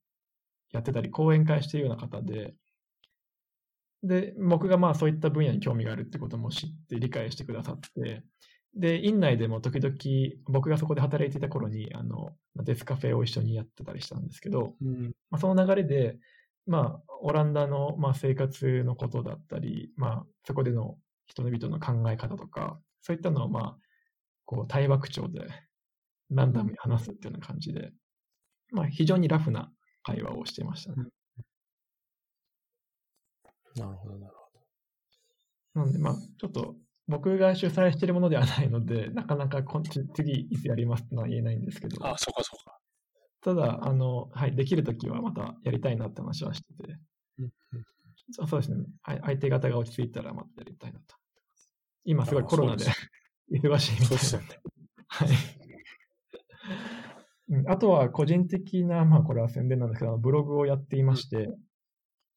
[0.70, 2.54] やってたり、講演会しているような方で、
[4.04, 8.22] で、僕がまあそういった分野に興味があるってことも知って理解してくださって、
[8.76, 9.96] で、院内でも時々
[10.46, 15.12] 僕がそこで働いていた頃に、あの、デスカフェを一緒にやってたりしたんですけど、うん。
[15.30, 16.16] まあ、その流れで、
[16.68, 20.96] まあ、オランダの、まあ、生活のことだったり、まあ、そこでの
[21.26, 23.76] 人々の考え方とか、そういったのを、まあ、
[24.52, 25.48] こう、対話口調で
[26.30, 27.90] ランダムに話すっていうような感じで、
[28.70, 29.72] まあ、非常にラフな
[30.02, 31.06] 会話をしていましたね。
[33.76, 34.34] なるほど、なる
[35.74, 36.76] なので、まあ、ちょっと、
[37.08, 40.02] 僕が主催しているものではないので、なかなかこん次
[40.32, 42.10] いつやりますってのは言えないんですけど、ほど。
[42.10, 42.78] あ、そうか、そうか。
[43.40, 46.98] ただ、あの、はい、できるときはまたやりたいなって話はしてて、
[47.38, 47.50] うん
[48.30, 48.84] そうそうですね。
[49.02, 51.16] はい相手方が落ち着いたらまたやりたいなと。
[52.04, 52.92] 今すごいコロナであ
[53.52, 54.48] 忙しいみたいですよね。
[55.08, 55.28] はい。
[55.28, 55.32] う
[57.62, 61.50] んあとは個人的な、まあこれは宣伝なんですけど、ブログをやっていまして、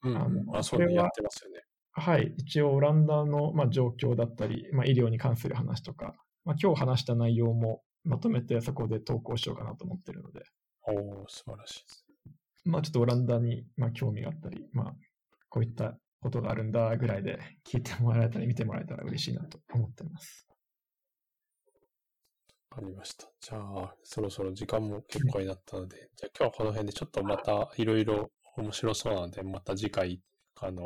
[0.04, 0.18] うん。
[0.18, 1.62] あのあ、それはやってますよね。
[1.94, 6.14] はい、一応オランダの、まあ、状況だったり、まあ、医療に関する話とか、
[6.44, 10.44] まあ、今日話した内容もまとめてそこで投稿しようかなと思ってるので、
[10.88, 12.06] おお素晴らしいです。
[12.66, 14.94] まあちょっとオランダに、まあ、興味があったり、まあ
[15.50, 20.48] こういったことがあるんだぐらいで聞いてもらえたり見てもらえたら嬉しいなと思っています。
[22.76, 23.28] わかりました。
[23.40, 30.22] じゃあ、そろそろ時間も結構になったので、じゃあ今日はこの辺でちょっとまたいろいろ面白そうなので、また次回、
[30.60, 30.84] あの、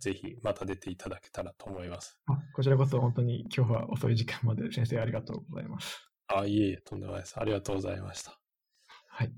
[0.00, 2.18] ぜひまた出ていただけたらと思います。
[2.26, 6.10] あこちらこそ本当に今日は遅い時間まで先生ありがとうございます。
[6.26, 7.38] あ、いえいえ、とんでもないです。
[7.38, 8.40] ありがとうございました。
[9.08, 9.32] はい。